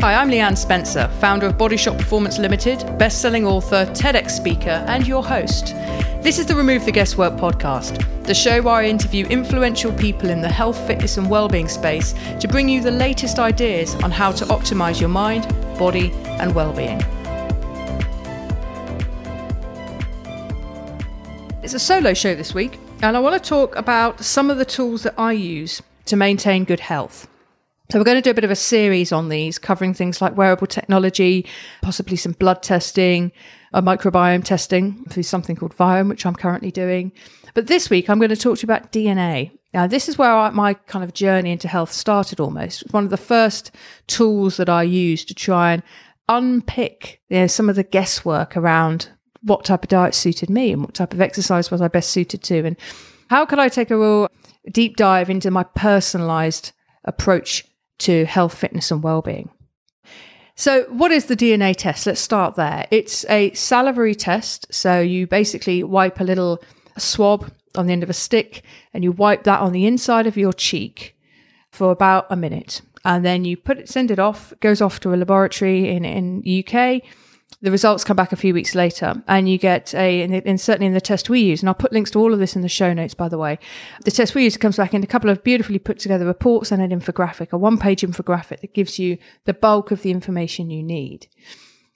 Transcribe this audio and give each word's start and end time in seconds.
Hi, 0.00 0.14
I'm 0.14 0.30
Leanne 0.30 0.56
Spencer, 0.56 1.08
founder 1.18 1.46
of 1.46 1.58
Bodyshot 1.58 1.98
Performance 1.98 2.38
Limited, 2.38 2.78
best 2.98 3.20
selling 3.20 3.44
author, 3.44 3.84
TEDx 3.86 4.30
speaker, 4.30 4.84
and 4.86 5.04
your 5.04 5.24
host. 5.24 5.74
This 6.22 6.38
is 6.38 6.46
the 6.46 6.54
Remove 6.54 6.84
the 6.84 6.92
Guesswork 6.92 7.32
podcast, 7.32 8.06
the 8.22 8.32
show 8.32 8.62
where 8.62 8.74
I 8.74 8.86
interview 8.86 9.26
influential 9.26 9.92
people 9.92 10.30
in 10.30 10.40
the 10.40 10.48
health, 10.48 10.78
fitness, 10.86 11.16
and 11.16 11.28
well-being 11.28 11.66
space 11.66 12.14
to 12.38 12.46
bring 12.46 12.68
you 12.68 12.80
the 12.80 12.92
latest 12.92 13.40
ideas 13.40 13.96
on 13.96 14.12
how 14.12 14.30
to 14.30 14.44
optimize 14.44 15.00
your 15.00 15.08
mind, 15.08 15.48
body, 15.76 16.12
and 16.38 16.54
well-being. 16.54 17.00
It's 21.64 21.74
a 21.74 21.80
solo 21.80 22.14
show 22.14 22.36
this 22.36 22.54
week, 22.54 22.78
and 23.02 23.16
I 23.16 23.18
want 23.18 23.42
to 23.42 23.48
talk 23.48 23.74
about 23.74 24.22
some 24.22 24.48
of 24.48 24.58
the 24.58 24.64
tools 24.64 25.02
that 25.02 25.14
I 25.18 25.32
use 25.32 25.82
to 26.04 26.14
maintain 26.14 26.62
good 26.62 26.80
health. 26.80 27.26
So, 27.90 27.98
we're 27.98 28.04
going 28.04 28.18
to 28.18 28.22
do 28.22 28.32
a 28.32 28.34
bit 28.34 28.44
of 28.44 28.50
a 28.50 28.56
series 28.56 29.12
on 29.12 29.30
these, 29.30 29.58
covering 29.58 29.94
things 29.94 30.20
like 30.20 30.36
wearable 30.36 30.66
technology, 30.66 31.46
possibly 31.80 32.18
some 32.18 32.32
blood 32.32 32.62
testing, 32.62 33.32
a 33.72 33.80
microbiome 33.80 34.44
testing 34.44 35.06
through 35.06 35.22
something 35.22 35.56
called 35.56 35.74
Viome, 35.74 36.10
which 36.10 36.26
I'm 36.26 36.34
currently 36.34 36.70
doing. 36.70 37.12
But 37.54 37.66
this 37.66 37.88
week, 37.88 38.10
I'm 38.10 38.18
going 38.18 38.28
to 38.28 38.36
talk 38.36 38.58
to 38.58 38.66
you 38.66 38.66
about 38.66 38.92
DNA. 38.92 39.52
Now, 39.72 39.86
this 39.86 40.06
is 40.06 40.18
where 40.18 40.30
I, 40.30 40.50
my 40.50 40.74
kind 40.74 41.02
of 41.02 41.14
journey 41.14 41.50
into 41.50 41.66
health 41.66 41.90
started 41.90 42.40
almost. 42.40 42.84
One 42.92 43.04
of 43.04 43.10
the 43.10 43.16
first 43.16 43.70
tools 44.06 44.58
that 44.58 44.68
I 44.68 44.82
used 44.82 45.26
to 45.28 45.34
try 45.34 45.72
and 45.72 45.82
unpick 46.28 47.22
you 47.30 47.38
know, 47.38 47.46
some 47.46 47.70
of 47.70 47.76
the 47.76 47.84
guesswork 47.84 48.54
around 48.54 49.08
what 49.40 49.64
type 49.64 49.84
of 49.84 49.88
diet 49.88 50.14
suited 50.14 50.50
me 50.50 50.72
and 50.72 50.82
what 50.82 50.92
type 50.92 51.14
of 51.14 51.22
exercise 51.22 51.70
was 51.70 51.80
I 51.80 51.88
best 51.88 52.10
suited 52.10 52.42
to. 52.42 52.66
And 52.66 52.76
how 53.30 53.46
could 53.46 53.58
I 53.58 53.70
take 53.70 53.90
a 53.90 53.98
real 53.98 54.28
deep 54.70 54.96
dive 54.96 55.30
into 55.30 55.50
my 55.50 55.62
personalized 55.62 56.72
approach 57.04 57.64
to 57.98 58.24
health, 58.26 58.54
fitness, 58.54 58.90
and 58.90 59.02
well-being. 59.02 59.50
So, 60.54 60.84
what 60.84 61.12
is 61.12 61.26
the 61.26 61.36
DNA 61.36 61.74
test? 61.76 62.06
Let's 62.06 62.20
start 62.20 62.56
there. 62.56 62.86
It's 62.90 63.24
a 63.28 63.52
salivary 63.52 64.14
test. 64.14 64.66
So, 64.74 65.00
you 65.00 65.26
basically 65.26 65.84
wipe 65.84 66.18
a 66.18 66.24
little 66.24 66.62
swab 66.96 67.52
on 67.76 67.86
the 67.86 67.92
end 67.92 68.02
of 68.02 68.10
a 68.10 68.14
stick 68.14 68.64
and 68.92 69.04
you 69.04 69.12
wipe 69.12 69.44
that 69.44 69.60
on 69.60 69.72
the 69.72 69.86
inside 69.86 70.26
of 70.26 70.36
your 70.36 70.52
cheek 70.52 71.16
for 71.70 71.92
about 71.92 72.26
a 72.28 72.36
minute. 72.36 72.80
And 73.04 73.24
then 73.24 73.44
you 73.44 73.56
put 73.56 73.78
it, 73.78 73.88
send 73.88 74.10
it 74.10 74.18
off, 74.18 74.52
it 74.52 74.60
goes 74.60 74.80
off 74.80 74.98
to 75.00 75.14
a 75.14 75.16
laboratory 75.16 75.88
in, 75.88 76.04
in 76.04 76.64
UK 76.64 77.02
the 77.60 77.70
results 77.70 78.04
come 78.04 78.16
back 78.16 78.32
a 78.32 78.36
few 78.36 78.54
weeks 78.54 78.74
later 78.74 79.22
and 79.26 79.48
you 79.48 79.58
get 79.58 79.92
a 79.94 80.22
and, 80.22 80.34
and, 80.34 80.60
certainly 80.60 80.86
in 80.86 80.92
the 80.92 81.00
test 81.00 81.28
we 81.28 81.40
use 81.40 81.60
and 81.60 81.68
i'll 81.68 81.74
put 81.74 81.92
links 81.92 82.10
to 82.10 82.18
all 82.18 82.32
of 82.32 82.38
this 82.38 82.54
in 82.54 82.62
the 82.62 82.68
show 82.68 82.92
notes 82.92 83.14
by 83.14 83.28
the 83.28 83.38
way. 83.38 83.58
The 84.04 84.10
test 84.10 84.34
we 84.34 84.44
use 84.44 84.56
comes 84.56 84.76
back 84.76 84.94
in 84.94 85.02
a 85.02 85.06
couple 85.06 85.30
of 85.30 85.42
beautifully 85.42 85.78
put 85.78 85.98
together 85.98 86.24
reports 86.24 86.70
and 86.70 86.82
an 86.82 86.98
infographic 86.98 87.52
a 87.52 87.58
one 87.58 87.78
page 87.78 88.02
infographic 88.02 88.60
that 88.60 88.74
gives 88.74 88.98
you 88.98 89.18
the 89.44 89.54
bulk 89.54 89.90
of 89.90 90.02
the 90.02 90.10
information 90.10 90.70
you 90.70 90.82
need. 90.82 91.26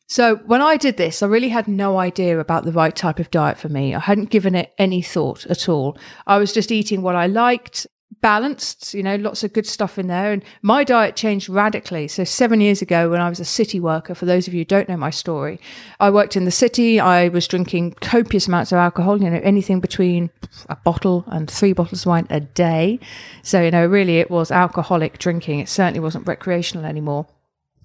So 0.07 0.37
when 0.47 0.61
i 0.61 0.77
did 0.77 0.97
this 0.97 1.23
i 1.23 1.27
really 1.27 1.51
had 1.51 1.69
no 1.69 1.99
idea 1.99 2.39
about 2.39 2.65
the 2.65 2.73
right 2.73 2.95
type 2.95 3.19
of 3.19 3.31
diet 3.31 3.59
for 3.59 3.69
me. 3.69 3.95
I 3.95 4.01
hadn't 4.01 4.31
given 4.31 4.55
it 4.55 4.73
any 4.79 5.03
thought 5.03 5.47
at 5.47 5.69
all. 5.69 5.97
I 6.27 6.39
was 6.39 6.53
just 6.53 6.73
eating 6.73 7.03
what 7.03 7.15
i 7.15 7.27
liked 7.27 7.87
balanced, 8.23 8.95
you 8.95 9.03
know, 9.03 9.17
lots 9.17 9.45
of 9.45 9.53
good 9.53 9.67
stuff 9.67 9.99
in 9.99 10.07
there. 10.07 10.33
And 10.33 10.43
my 10.63 10.85
diet 10.85 11.17
changed 11.17 11.49
radically. 11.49 12.09
So, 12.09 12.25
seven 12.25 12.61
years 12.61 12.81
ago, 12.81 13.11
when 13.11 13.21
I 13.21 13.29
was 13.29 13.41
a 13.41 13.45
city 13.45 13.81
worker, 13.81 14.15
for 14.15 14.25
those 14.25 14.49
of 14.49 14.55
you 14.55 14.61
who 14.61 14.65
don't 14.65 14.89
know 14.89 14.97
my 14.97 15.11
story, 15.11 15.61
I 16.01 16.11
worked 16.11 16.37
in 16.37 16.45
the 16.47 16.51
city. 16.51 16.99
I 16.99 17.29
was 17.29 17.47
drinking 17.47 17.97
copious 18.01 18.49
amounts 18.49 18.73
of 18.73 18.79
alcohol, 18.79 19.23
you 19.23 19.29
know, 19.29 19.41
anything 19.43 19.81
between 19.81 20.31
a 20.71 20.77
bottle 20.77 21.25
and 21.27 21.51
three 21.51 21.75
bottles 21.75 22.03
of 22.03 22.07
wine 22.07 22.27
a 22.31 22.41
day. 22.41 23.01
So, 23.43 23.61
you 23.61 23.71
know, 23.71 23.85
really 23.85 24.19
it 24.19 24.31
was 24.31 24.51
alcoholic 24.51 25.19
drinking. 25.19 25.61
It 25.61 25.69
certainly 25.69 26.01
wasn't 26.01 26.27
recreational 26.27 26.87
anymore. 26.87 27.27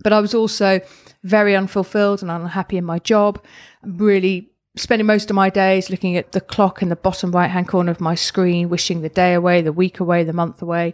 But 0.03 0.13
I 0.13 0.19
was 0.19 0.35
also 0.35 0.79
very 1.23 1.55
unfulfilled 1.55 2.21
and 2.21 2.29
unhappy 2.29 2.77
in 2.77 2.85
my 2.85 2.99
job, 2.99 3.43
really 3.83 4.51
spending 4.77 5.05
most 5.05 5.29
of 5.29 5.35
my 5.35 5.49
days 5.49 5.89
looking 5.89 6.15
at 6.15 6.31
the 6.31 6.41
clock 6.41 6.81
in 6.81 6.89
the 6.89 6.95
bottom 6.95 7.31
right 7.31 7.49
hand 7.49 7.67
corner 7.67 7.91
of 7.91 7.99
my 7.99 8.15
screen, 8.15 8.69
wishing 8.69 9.01
the 9.01 9.09
day 9.09 9.33
away, 9.33 9.61
the 9.61 9.73
week 9.73 9.99
away, 9.99 10.23
the 10.23 10.33
month 10.33 10.61
away. 10.61 10.93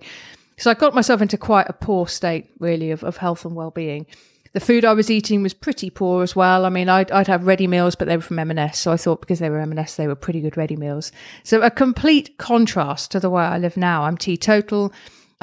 So 0.58 0.72
I 0.72 0.76
got 0.76 0.94
myself 0.94 1.22
into 1.22 1.38
quite 1.38 1.68
a 1.70 1.74
poor 1.74 2.08
state, 2.08 2.50
really, 2.60 2.92
of, 2.92 3.04
of 3.04 3.18
health 3.18 3.46
and 3.46 3.56
well 3.56 3.72
being. 3.72 4.06
The 4.54 4.60
food 4.60 4.86
I 4.86 4.94
was 4.94 5.10
eating 5.10 5.42
was 5.42 5.54
pretty 5.56 5.90
poor 5.90 6.22
as 6.22 6.36
well. 6.36 6.66
I 6.66 6.70
mean, 6.70 6.88
I'd, 6.88 7.12
I'd 7.12 7.28
have 7.28 7.48
ready 7.48 7.66
meals, 7.66 7.96
but 7.96 8.08
they 8.08 8.16
were 8.16 8.22
from 8.22 8.38
M&S. 8.38 8.78
So 8.78 8.92
I 8.92 8.98
thought 8.98 9.20
because 9.20 9.40
they 9.40 9.50
were 9.50 9.60
M&S, 9.60 9.96
they 9.96 10.08
were 10.08 10.16
pretty 10.16 10.42
good 10.42 10.58
ready 10.58 10.76
meals. 10.76 11.12
So 11.44 11.62
a 11.62 11.72
complete 11.72 12.38
contrast 12.38 13.10
to 13.12 13.20
the 13.20 13.32
way 13.32 13.44
I 13.44 13.58
live 13.58 13.78
now. 13.78 14.04
I'm 14.04 14.16
teetotal. 14.16 14.94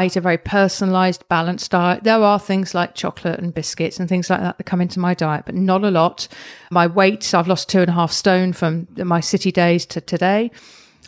A 0.01 0.21
very 0.21 0.39
personalized, 0.39 1.29
balanced 1.29 1.73
diet. 1.73 2.05
There 2.05 2.23
are 2.23 2.39
things 2.39 2.75
like 2.75 2.95
chocolate 2.95 3.39
and 3.39 3.53
biscuits 3.53 4.01
and 4.01 4.09
things 4.09 4.31
like 4.31 4.41
that 4.41 4.57
that 4.57 4.65
come 4.65 4.81
into 4.81 4.99
my 4.99 5.13
diet, 5.13 5.45
but 5.45 5.55
not 5.55 5.85
a 5.85 5.91
lot. 5.91 6.27
My 6.71 6.87
weight, 6.87 7.35
I've 7.35 7.47
lost 7.47 7.69
two 7.69 7.81
and 7.81 7.91
a 7.91 7.93
half 7.93 8.11
stone 8.11 8.55
from 8.55 8.89
my 8.97 9.21
city 9.21 9.53
days 9.53 9.85
to 9.87 10.01
today. 10.01 10.51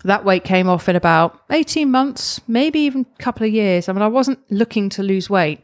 That 0.04 0.26
weight 0.26 0.44
came 0.44 0.68
off 0.68 0.90
in 0.90 0.96
about 0.96 1.40
18 1.50 1.90
months, 1.90 2.40
maybe 2.46 2.80
even 2.80 3.06
a 3.18 3.22
couple 3.22 3.46
of 3.46 3.52
years. 3.52 3.88
I 3.88 3.92
mean, 3.94 4.02
I 4.02 4.08
wasn't 4.08 4.40
looking 4.50 4.90
to 4.90 5.02
lose 5.02 5.30
weight, 5.30 5.60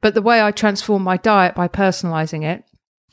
but 0.00 0.14
the 0.14 0.22
way 0.22 0.40
I 0.40 0.50
transformed 0.50 1.04
my 1.04 1.18
diet 1.18 1.54
by 1.54 1.68
personalizing 1.68 2.44
it 2.44 2.64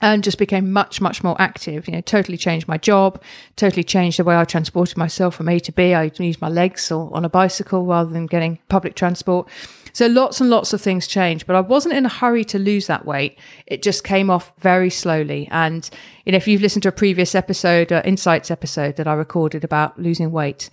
and 0.01 0.23
just 0.23 0.37
became 0.37 0.71
much, 0.71 0.99
much 0.99 1.23
more 1.23 1.35
active. 1.39 1.87
You 1.87 1.93
know, 1.93 2.01
totally 2.01 2.37
changed 2.37 2.67
my 2.67 2.77
job, 2.77 3.21
totally 3.55 3.83
changed 3.83 4.19
the 4.19 4.23
way 4.23 4.35
I 4.35 4.45
transported 4.45 4.97
myself 4.97 5.35
from 5.35 5.49
A 5.49 5.59
to 5.59 5.71
B. 5.71 5.93
I 5.93 6.11
used 6.17 6.41
my 6.41 6.49
legs 6.49 6.91
or 6.91 7.15
on 7.15 7.23
a 7.23 7.29
bicycle 7.29 7.85
rather 7.85 8.09
than 8.09 8.25
getting 8.25 8.59
public 8.67 8.95
transport. 8.95 9.47
So 9.93 10.07
lots 10.07 10.39
and 10.39 10.49
lots 10.49 10.71
of 10.73 10.81
things 10.81 11.05
changed, 11.05 11.45
but 11.45 11.55
I 11.55 11.59
wasn't 11.59 11.95
in 11.95 12.05
a 12.05 12.09
hurry 12.09 12.45
to 12.45 12.57
lose 12.57 12.87
that 12.87 13.05
weight. 13.05 13.37
It 13.67 13.81
just 13.81 14.03
came 14.03 14.29
off 14.29 14.53
very 14.57 14.89
slowly. 14.89 15.49
And, 15.51 15.89
you 16.25 16.31
know, 16.31 16.37
if 16.37 16.47
you've 16.47 16.61
listened 16.61 16.83
to 16.83 16.89
a 16.89 16.93
previous 16.93 17.35
episode, 17.35 17.91
uh, 17.91 18.01
Insights 18.05 18.49
episode 18.49 18.95
that 18.95 19.07
I 19.07 19.13
recorded 19.13 19.63
about 19.63 19.99
losing 19.99 20.31
weight, 20.31 20.69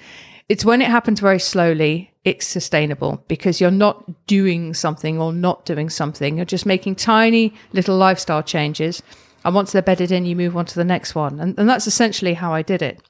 it's 0.48 0.64
when 0.64 0.80
it 0.80 0.88
happens 0.88 1.20
very 1.20 1.40
slowly, 1.40 2.12
it's 2.28 2.46
sustainable 2.46 3.24
because 3.28 3.60
you're 3.60 3.70
not 3.70 4.26
doing 4.26 4.74
something 4.74 5.20
or 5.20 5.32
not 5.32 5.64
doing 5.64 5.90
something. 5.90 6.36
You're 6.36 6.44
just 6.44 6.66
making 6.66 6.96
tiny 6.96 7.54
little 7.72 7.96
lifestyle 7.96 8.42
changes. 8.42 9.02
And 9.44 9.54
once 9.54 9.72
they're 9.72 9.82
bedded 9.82 10.12
in, 10.12 10.26
you 10.26 10.36
move 10.36 10.56
on 10.56 10.66
to 10.66 10.74
the 10.74 10.84
next 10.84 11.14
one. 11.14 11.40
And, 11.40 11.58
and 11.58 11.68
that's 11.68 11.86
essentially 11.86 12.34
how 12.34 12.52
I 12.52 12.62
did 12.62 12.82
it. 12.82 13.00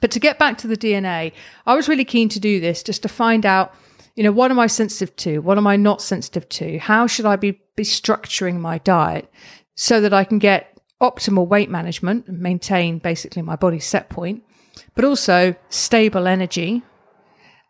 But 0.00 0.10
to 0.12 0.20
get 0.20 0.38
back 0.38 0.58
to 0.58 0.66
the 0.66 0.76
DNA, 0.76 1.32
I 1.66 1.74
was 1.74 1.88
really 1.88 2.04
keen 2.04 2.28
to 2.30 2.40
do 2.40 2.60
this 2.60 2.82
just 2.82 3.02
to 3.02 3.08
find 3.08 3.44
out, 3.44 3.74
you 4.14 4.22
know, 4.22 4.32
what 4.32 4.50
am 4.50 4.58
I 4.58 4.68
sensitive 4.68 5.14
to? 5.16 5.40
What 5.40 5.58
am 5.58 5.66
I 5.66 5.76
not 5.76 6.00
sensitive 6.00 6.48
to? 6.50 6.78
How 6.78 7.06
should 7.06 7.26
I 7.26 7.36
be, 7.36 7.60
be 7.74 7.82
structuring 7.82 8.60
my 8.60 8.78
diet 8.78 9.30
so 9.74 10.00
that 10.00 10.14
I 10.14 10.24
can 10.24 10.38
get 10.38 10.78
optimal 11.00 11.48
weight 11.48 11.70
management 11.70 12.26
and 12.28 12.40
maintain 12.40 12.98
basically 12.98 13.42
my 13.42 13.56
body 13.56 13.78
set 13.78 14.08
point 14.08 14.42
but 14.94 15.04
also 15.04 15.54
stable 15.68 16.26
energy 16.26 16.82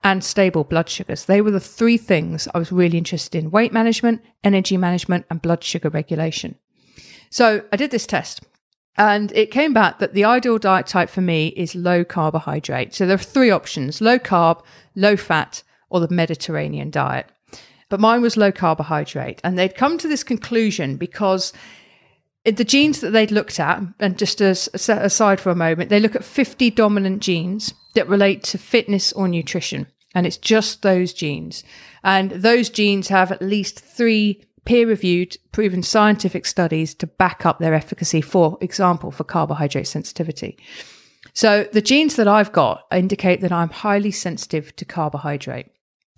and 0.03 0.23
stable 0.23 0.65
blood 0.65 0.89
sugars. 0.89 1.25
They 1.25 1.41
were 1.41 1.51
the 1.51 1.61
three 1.61 1.97
things 1.97 2.49
I 2.55 2.59
was 2.59 2.73
really 2.73 2.99
interested 2.99 3.43
in 3.43 3.51
weight 3.51 3.73
management, 3.73 4.23
energy 4.45 4.77
management, 4.77 5.27
and 5.31 5.43
blood 5.43 5.65
sugar 5.65 5.89
regulation. 5.89 6.57
So 7.31 7.65
I 7.73 7.77
did 7.77 7.91
this 7.91 8.07
test 8.07 8.43
and 8.99 9.31
it 9.33 9.53
came 9.53 9.73
back 9.73 10.01
that 10.01 10.13
the 10.13 10.25
ideal 10.25 10.59
diet 10.59 10.89
type 10.89 11.09
for 11.09 11.21
me 11.21 11.49
is 11.49 11.77
low 11.77 12.05
carbohydrate. 12.05 12.95
So 12.95 13.07
there 13.07 13.15
are 13.15 13.19
three 13.19 13.51
options 13.51 14.01
low 14.01 14.19
carb, 14.19 14.63
low 14.97 15.17
fat, 15.17 15.63
or 15.89 16.01
the 16.01 16.13
Mediterranean 16.13 16.91
diet. 16.91 17.27
But 17.89 18.01
mine 18.01 18.21
was 18.21 18.37
low 18.37 18.51
carbohydrate. 18.51 19.41
And 19.45 19.57
they'd 19.57 19.77
come 19.77 19.99
to 19.99 20.09
this 20.09 20.25
conclusion 20.25 20.97
because 20.97 21.53
the 22.45 22.65
genes 22.65 23.01
that 23.01 23.11
they'd 23.11 23.31
looked 23.31 23.61
at, 23.61 23.83
and 24.01 24.19
just 24.19 24.41
as 24.41 24.69
set 24.75 25.05
aside 25.05 25.41
for 25.41 25.51
a 25.51 25.57
moment, 25.57 25.91
they 25.91 26.01
look 26.01 26.17
at 26.17 26.25
50 26.25 26.71
dominant 26.73 27.23
genes 27.23 27.73
that 27.99 28.09
relate 28.09 28.45
to 28.45 28.59
fitness 28.59 29.13
or 29.13 29.27
nutrition. 29.29 29.89
And 30.15 30.27
it's 30.27 30.37
just 30.37 30.83
those 30.83 31.13
genes. 31.13 31.65
And 32.03 32.31
those 32.31 32.71
genes 32.71 33.09
have 33.09 33.31
at 33.33 33.43
least 33.43 33.81
three 33.81 34.45
peer 34.65 34.87
reviewed, 34.87 35.37
proven 35.53 35.83
scientific 35.83 36.47
studies 36.47 36.95
to 36.95 37.07
back 37.07 37.45
up 37.45 37.59
their 37.59 37.75
efficacy, 37.75 38.21
for 38.21 38.57
example, 38.61 39.11
for 39.11 39.25
carbohydrate 39.25 39.87
sensitivity. 39.87 40.59
So 41.33 41.65
the 41.73 41.83
genes 41.83 42.17
that 42.17 42.29
I've 42.29 42.53
got 42.53 42.85
indicate 42.93 43.41
that 43.41 43.53
I'm 43.53 43.71
highly 43.71 44.11
sensitive 44.11 44.75
to 44.77 44.85
carbohydrate. 44.85 45.67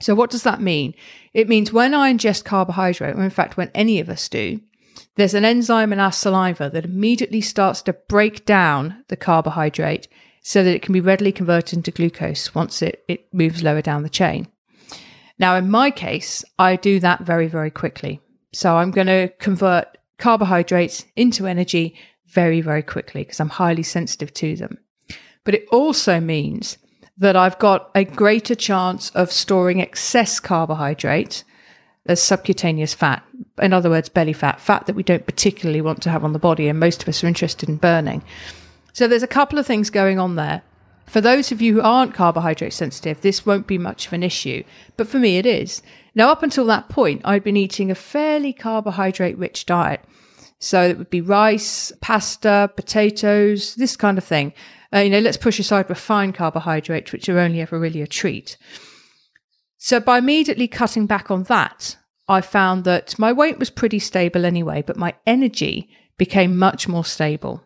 So 0.01 0.15
what 0.15 0.31
does 0.31 0.43
that 0.43 0.61
mean? 0.61 0.95
It 1.33 1.49
means 1.49 1.73
when 1.73 1.95
I 1.95 2.13
ingest 2.13 2.45
carbohydrate, 2.45 3.17
or 3.17 3.23
in 3.23 3.31
fact, 3.31 3.57
when 3.57 3.71
any 3.75 4.01
of 4.01 4.09
us 4.09 4.29
do, 4.29 4.61
there's 5.17 5.35
an 5.35 5.45
enzyme 5.45 5.93
in 5.93 6.01
our 6.01 6.13
saliva 6.13 6.71
that 6.71 6.85
immediately 6.85 7.41
starts 7.41 7.83
to 7.83 7.93
break 7.93 8.47
down 8.47 9.05
the 9.09 9.17
carbohydrate 9.17 10.09
so 10.41 10.65
that 10.65 10.75
it 10.75 10.83
can 10.83 10.93
be 10.93 11.01
readily 11.01 11.33
converted 11.33 11.77
into 11.77 11.91
glucose 11.91 12.55
once 12.55 12.83
it, 12.83 13.05
it 13.09 13.33
moves 13.33 13.63
lower 13.63 13.83
down 13.83 14.03
the 14.03 14.09
chain. 14.09 14.49
Now, 15.39 15.57
in 15.57 15.71
my 15.71 15.91
case, 15.91 16.45
I 16.59 16.77
do 16.77 17.01
that 17.01 17.21
very, 17.21 17.47
very 17.47 17.71
quickly. 17.71 18.21
So 18.53 18.77
I'm 18.77 18.91
going 18.91 19.07
to 19.07 19.29
convert 19.39 19.97
carbohydrates 20.19 21.07
into 21.17 21.47
energy 21.47 21.95
very, 22.27 22.61
very 22.61 22.83
quickly 22.83 23.23
because 23.23 23.41
I'm 23.41 23.49
highly 23.49 23.83
sensitive 23.83 24.35
to 24.35 24.57
them. 24.57 24.79
But 25.45 25.55
it 25.55 25.67
also 25.71 26.21
means 26.21 26.79
that 27.17 27.37
I've 27.37 27.59
got 27.59 27.91
a 27.95 28.05
greater 28.05 28.55
chance 28.55 29.11
of 29.11 29.33
storing 29.33 29.81
excess 29.81 30.41
carbohydrate 30.41 31.45
as 32.07 32.23
subcutaneous 32.23 32.95
fat 32.95 33.23
In 33.61 33.73
other 33.73 33.91
words, 33.91 34.09
belly 34.09 34.33
fat, 34.33 34.61
fat 34.61 34.87
that 34.87 34.97
we 34.97 35.03
don't 35.03 35.27
particularly 35.27 35.81
want 35.81 36.03
to 36.03 36.11
have 36.11 36.25
on 36.25 36.33
the 36.33 36.39
body, 36.39 36.69
and 36.69 36.81
most 36.81 37.03
of 37.03 37.09
us 37.09 37.23
are 37.23 37.29
interested 37.29 37.69
in 37.69 37.77
burning. 37.77 38.23
So 38.93 39.07
there's 39.07 39.23
a 39.23 39.29
couple 39.29 39.59
of 39.59 39.67
things 39.67 39.91
going 39.91 40.19
on 40.19 40.37
there. 40.37 40.63
For 41.07 41.21
those 41.21 41.51
of 41.51 41.61
you 41.61 41.75
who 41.75 41.81
aren't 41.81 42.15
carbohydrate 42.15 42.73
sensitive, 42.73 43.21
this 43.21 43.45
won't 43.45 43.67
be 43.67 43.79
much 43.79 44.07
of 44.07 44.13
an 44.13 44.23
issue, 44.23 44.63
but 44.97 45.09
for 45.09 45.19
me 45.19 45.39
it 45.39 45.47
is. 45.47 45.83
Now, 46.15 46.31
up 46.31 46.43
until 46.43 46.67
that 46.67 46.89
point, 46.89 47.23
I'd 47.25 47.45
been 47.45 47.57
eating 47.57 47.91
a 47.91 47.97
fairly 47.97 48.53
carbohydrate 48.53 49.37
rich 49.37 49.67
diet. 49.67 50.05
So 50.59 50.83
it 50.83 50.99
would 50.99 51.11
be 51.11 51.21
rice, 51.21 51.91
pasta, 52.01 52.71
potatoes, 52.77 53.75
this 53.75 53.97
kind 53.97 54.19
of 54.19 54.25
thing. 54.25 54.53
Uh, 54.93 54.99
you 54.99 55.11
know, 55.11 55.19
let's 55.19 55.37
push 55.37 55.59
aside 55.59 55.89
refined 55.89 56.35
carbohydrates, 56.35 57.13
which 57.13 57.29
are 57.29 57.39
only 57.39 57.61
ever 57.61 57.79
really 57.79 58.03
a 58.03 58.07
treat. 58.07 58.57
So 59.79 59.99
by 59.99 60.19
immediately 60.19 60.69
cutting 60.69 61.07
back 61.07 61.31
on 61.31 61.45
that, 61.45 61.97
I 62.29 62.41
found 62.41 62.85
that 62.85 63.19
my 63.19 63.33
weight 63.33 63.59
was 63.59 63.71
pretty 63.71 63.99
stable 63.99 64.45
anyway, 64.45 64.83
but 64.87 64.97
my 64.97 65.15
energy 65.27 65.89
became 66.19 66.59
much 66.59 66.87
more 66.87 67.05
stable. 67.05 67.65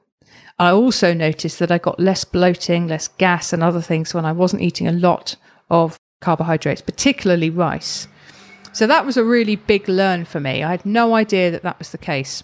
I 0.59 0.71
also 0.71 1.13
noticed 1.13 1.59
that 1.59 1.73
I 1.73 1.79
got 1.79 1.99
less 1.99 2.25
bloating, 2.25 2.87
less 2.87 3.09
gas, 3.09 3.53
and 3.53 3.63
other 3.63 3.81
things 3.81 4.15
when 4.15 4.25
I 4.25 4.33
wasn't 4.33 4.63
eating 4.63 4.87
a 4.87 4.93
lot 4.93 5.37
of 5.69 5.99
carbohydrates, 6.21 6.81
particularly 6.81 7.51
rice. 7.51 8.07
So 8.73 8.87
that 8.87 9.05
was 9.05 9.17
a 9.17 9.25
really 9.25 9.57
big 9.57 9.89
learn 9.89 10.25
for 10.25 10.41
me. 10.41 10.63
I 10.63 10.71
had 10.71 10.87
no 10.87 11.15
idea 11.15 11.51
that 11.51 11.63
that 11.63 11.79
was 11.79 11.91
the 11.91 11.99
case. 11.99 12.43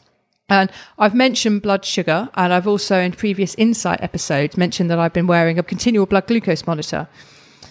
And 0.48 0.70
I've 0.98 1.14
mentioned 1.14 1.62
blood 1.62 1.84
sugar, 1.84 2.28
and 2.34 2.52
I've 2.52 2.66
also 2.66 2.98
in 2.98 3.12
previous 3.12 3.54
Insight 3.54 4.00
episodes 4.02 4.56
mentioned 4.56 4.90
that 4.90 4.98
I've 4.98 5.12
been 5.12 5.28
wearing 5.28 5.58
a 5.58 5.62
continual 5.62 6.06
blood 6.06 6.26
glucose 6.26 6.66
monitor. 6.66 7.08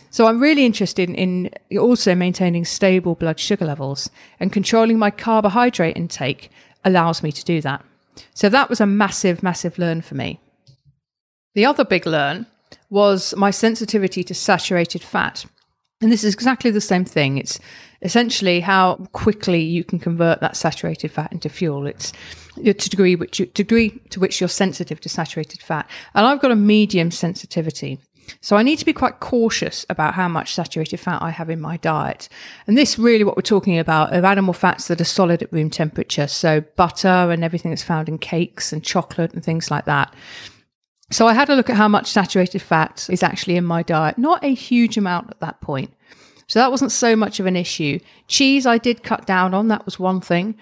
So 0.10 0.26
I'm 0.26 0.40
really 0.40 0.66
interested 0.66 1.10
in 1.10 1.52
also 1.78 2.16
maintaining 2.16 2.66
stable 2.66 3.16
blood 3.16 3.40
sugar 3.40 3.66
levels 3.66 4.10
and 4.40 4.52
controlling 4.52 4.98
my 4.98 5.12
carbohydrate 5.12 5.98
intake 5.98 6.50
allows 6.84 7.22
me 7.22 7.32
to 7.34 7.44
do 7.44 7.62
that. 7.62 7.84
So 8.34 8.50
that 8.50 8.70
was 8.70 8.82
a 8.82 8.86
massive, 8.86 9.44
massive 9.44 9.78
learn 9.78 10.02
for 10.02 10.16
me. 10.16 10.40
The 11.56 11.66
other 11.66 11.84
big 11.84 12.06
learn 12.06 12.46
was 12.90 13.36
my 13.36 13.52
sensitivity 13.52 14.24
to 14.24 14.34
saturated 14.34 15.02
fat. 15.02 15.46
And 16.02 16.12
this 16.12 16.24
is 16.24 16.34
exactly 16.34 16.72
the 16.72 16.80
same 16.80 17.04
thing. 17.04 17.38
It's 17.38 17.60
essentially 18.02 18.62
how 18.62 18.96
quickly 19.12 19.62
you 19.62 19.84
can 19.84 20.00
convert 20.00 20.40
that 20.40 20.56
saturated 20.56 21.12
fat 21.12 21.34
into 21.34 21.50
fuel. 21.50 21.86
It's 21.86 22.14
the 22.56 22.74
degree 22.74 23.16
which 23.16 23.40
you, 23.40 23.48
degree 23.48 24.00
to 24.12 24.20
which 24.20 24.40
you're 24.40 24.48
sensitive 24.48 25.02
to 25.02 25.10
saturated 25.10 25.62
fat. 25.62 25.90
And 26.16 26.26
I've 26.26 26.40
got 26.40 26.52
a 26.52 26.56
medium 26.56 27.12
sensitivity. 27.12 28.00
So 28.42 28.56
I 28.56 28.64
need 28.64 28.80
to 28.80 28.86
be 28.86 28.94
quite 28.94 29.20
cautious 29.20 29.86
about 29.90 30.14
how 30.14 30.28
much 30.28 30.54
saturated 30.54 31.00
fat 31.00 31.22
I 31.22 31.30
have 31.30 31.50
in 31.50 31.60
my 31.60 31.78
diet. 31.78 32.30
And 32.68 32.78
this 32.78 33.00
really 33.00 33.24
what 33.24 33.36
we're 33.36 33.42
talking 33.42 33.78
about 33.78 34.14
of 34.14 34.24
animal 34.24 34.54
fats 34.54 34.88
that 34.88 35.02
are 35.02 35.06
solid 35.06 35.44
at 35.44 35.54
room 35.54 35.70
temperature. 35.70 36.28
So 36.28 36.62
butter 36.76 37.08
and 37.08 37.44
everything 37.44 37.72
that's 37.72 37.84
found 37.84 38.10
in 38.10 38.18
cakes 38.18 38.74
and 38.74 38.84
chocolate 38.84 39.34
and 39.34 39.44
things 39.44 39.70
like 39.70 39.86
that. 39.86 40.14
So 41.12 41.28
I 41.28 41.34
had 41.34 41.50
a 41.50 41.56
look 41.56 41.70
at 41.70 41.76
how 41.76 41.88
much 41.88 42.12
saturated 42.12 42.62
fat 42.62 43.08
is 43.10 43.24
actually 43.24 43.56
in 43.56 43.66
my 43.66 43.82
diet. 43.82 44.18
Not 44.18 44.44
a 44.44 44.54
huge 44.54 44.98
amount 44.98 45.32
at 45.32 45.40
that 45.40 45.60
point. 45.62 45.92
So 46.48 46.60
that 46.60 46.72
wasn't 46.72 46.92
so 46.92 47.16
much 47.16 47.40
of 47.40 47.46
an 47.46 47.56
issue. 47.56 48.00
Cheese 48.28 48.66
I 48.66 48.78
did 48.78 49.04
cut 49.04 49.26
down 49.26 49.54
on, 49.54 49.68
that 49.68 49.86
was 49.86 50.00
one 50.00 50.20
thing. 50.22 50.56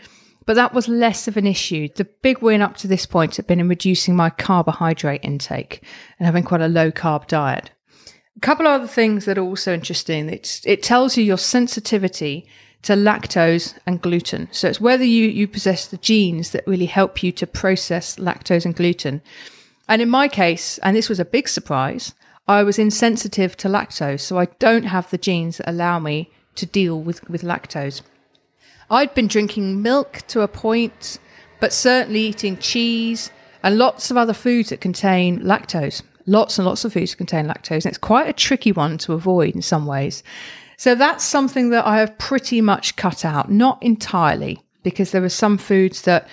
But 0.48 0.56
that 0.56 0.74
was 0.74 0.88
less 0.88 1.28
of 1.28 1.36
an 1.36 1.46
issue. 1.46 1.90
The 1.94 2.06
big 2.06 2.42
win 2.42 2.62
up 2.62 2.78
to 2.78 2.88
this 2.88 3.06
point 3.06 3.36
had 3.36 3.46
been 3.48 3.60
in 3.60 3.68
reducing 3.68 4.16
my 4.16 4.30
carbohydrate 4.30 5.20
intake 5.22 5.84
and 6.18 6.26
having 6.26 6.44
quite 6.44 6.62
a 6.62 6.70
low 6.70 6.90
carb 6.90 7.28
diet. 7.28 7.72
A 8.38 8.40
couple 8.40 8.66
of 8.66 8.82
other 8.82 8.88
things 8.88 9.26
that 9.26 9.38
are 9.38 9.44
also 9.44 9.74
interesting. 9.74 10.30
It's, 10.30 10.66
it 10.66 10.82
tells 10.82 11.18
you 11.18 11.24
your 11.26 11.38
sensitivity 11.38 12.48
to 12.84 12.94
lactose 12.94 13.78
and 13.86 14.02
gluten. 14.02 14.48
So 14.52 14.70
it's 14.70 14.80
whether 14.80 15.04
you, 15.04 15.28
you 15.28 15.50
possess 15.50 15.86
the 15.86 15.98
genes 15.98 16.52
that 16.52 16.66
really 16.66 16.86
help 16.86 17.22
you 17.22 17.34
to 17.34 17.46
process 17.46 18.16
lactose 18.16 18.64
and 18.64 18.74
gluten. 18.74 19.22
And 19.90 20.02
in 20.02 20.10
my 20.10 20.30
case, 20.30 20.78
and 20.78 20.96
this 20.96 21.10
was 21.10 21.20
a 21.20 21.26
big 21.26 21.50
surprise, 21.50 22.14
I 22.48 22.64
was 22.64 22.80
insensitive 22.80 23.58
to 23.58 23.68
lactose. 23.68 24.22
So 24.22 24.40
I 24.40 24.46
don't 24.60 24.86
have 24.86 25.10
the 25.10 25.18
genes 25.18 25.58
that 25.58 25.70
allow 25.70 26.00
me 26.00 26.32
to 26.56 26.66
deal 26.66 27.02
with, 27.02 27.30
with 27.30 27.42
lactose. 27.42 28.02
I'd 28.90 29.14
been 29.14 29.28
drinking 29.28 29.82
milk 29.82 30.22
to 30.28 30.42
a 30.42 30.48
point, 30.48 31.20
but 31.60 31.74
certainly 31.74 32.22
eating 32.22 32.58
cheese 32.58 33.32
and 33.64 33.78
lots 33.78 34.12
of 34.12 34.18
other 34.18 34.34
foods 34.34 34.70
that 34.70 34.82
contain 34.82 35.40
lactose. 35.42 36.04
Lots 36.26 36.58
and 36.58 36.66
lots 36.66 36.86
of 36.86 36.94
foods 36.94 37.16
contain 37.16 37.48
lactose. 37.48 37.86
And 37.86 37.88
it's 37.88 37.98
quite 37.98 38.30
a 38.30 38.34
tricky 38.34 38.72
one 38.72 38.98
to 39.00 39.14
avoid 39.14 39.56
in 39.56 39.62
some 39.62 39.86
ways. 39.86 40.24
So 40.78 40.94
that's 40.94 41.24
something 41.24 41.70
that 41.72 41.86
I 41.86 41.98
have 41.98 42.18
pretty 42.18 42.62
much 42.62 42.96
cut 42.96 43.26
out, 43.26 43.50
not 43.52 43.82
entirely, 43.82 44.62
because 44.84 45.12
there 45.12 45.24
are 45.24 45.30
some 45.30 45.58
foods 45.58 46.04
that 46.04 46.28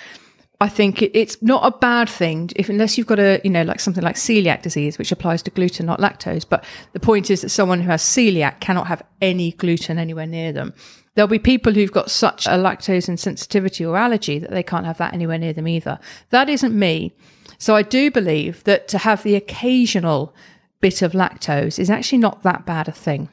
I 0.60 0.68
think 0.68 1.02
it's 1.02 1.42
not 1.42 1.66
a 1.66 1.76
bad 1.76 2.08
thing 2.08 2.50
if 2.54 2.68
unless 2.68 2.96
you've 2.96 3.08
got 3.08 3.18
a 3.18 3.40
you 3.42 3.50
know 3.50 3.62
like 3.62 3.80
something 3.80 4.04
like 4.04 4.16
celiac 4.16 4.62
disease, 4.62 4.98
which 4.98 5.12
applies 5.12 5.42
to 5.42 5.50
gluten, 5.50 5.86
not 5.86 6.00
lactose. 6.00 6.46
But 6.48 6.64
the 6.92 7.00
point 7.00 7.30
is 7.30 7.42
that 7.42 7.48
someone 7.50 7.80
who 7.80 7.90
has 7.90 8.02
celiac 8.02 8.60
cannot 8.60 8.86
have 8.86 9.02
any 9.20 9.52
gluten 9.52 9.98
anywhere 9.98 10.26
near 10.26 10.52
them. 10.52 10.72
There'll 11.14 11.28
be 11.28 11.38
people 11.38 11.72
who've 11.72 11.92
got 11.92 12.10
such 12.10 12.46
a 12.46 12.50
lactose 12.50 13.08
insensitivity 13.08 13.88
or 13.88 13.96
allergy 13.96 14.38
that 14.38 14.50
they 14.50 14.62
can't 14.62 14.86
have 14.86 14.98
that 14.98 15.14
anywhere 15.14 15.38
near 15.38 15.52
them 15.52 15.68
either. 15.68 15.98
That 16.30 16.48
isn't 16.48 16.76
me. 16.76 17.14
So 17.58 17.76
I 17.76 17.82
do 17.82 18.10
believe 18.10 18.64
that 18.64 18.88
to 18.88 18.98
have 18.98 19.22
the 19.22 19.36
occasional 19.36 20.34
bit 20.80 21.02
of 21.02 21.12
lactose 21.12 21.78
is 21.78 21.88
actually 21.88 22.18
not 22.18 22.42
that 22.42 22.66
bad 22.66 22.88
a 22.88 22.92
thing 22.92 23.28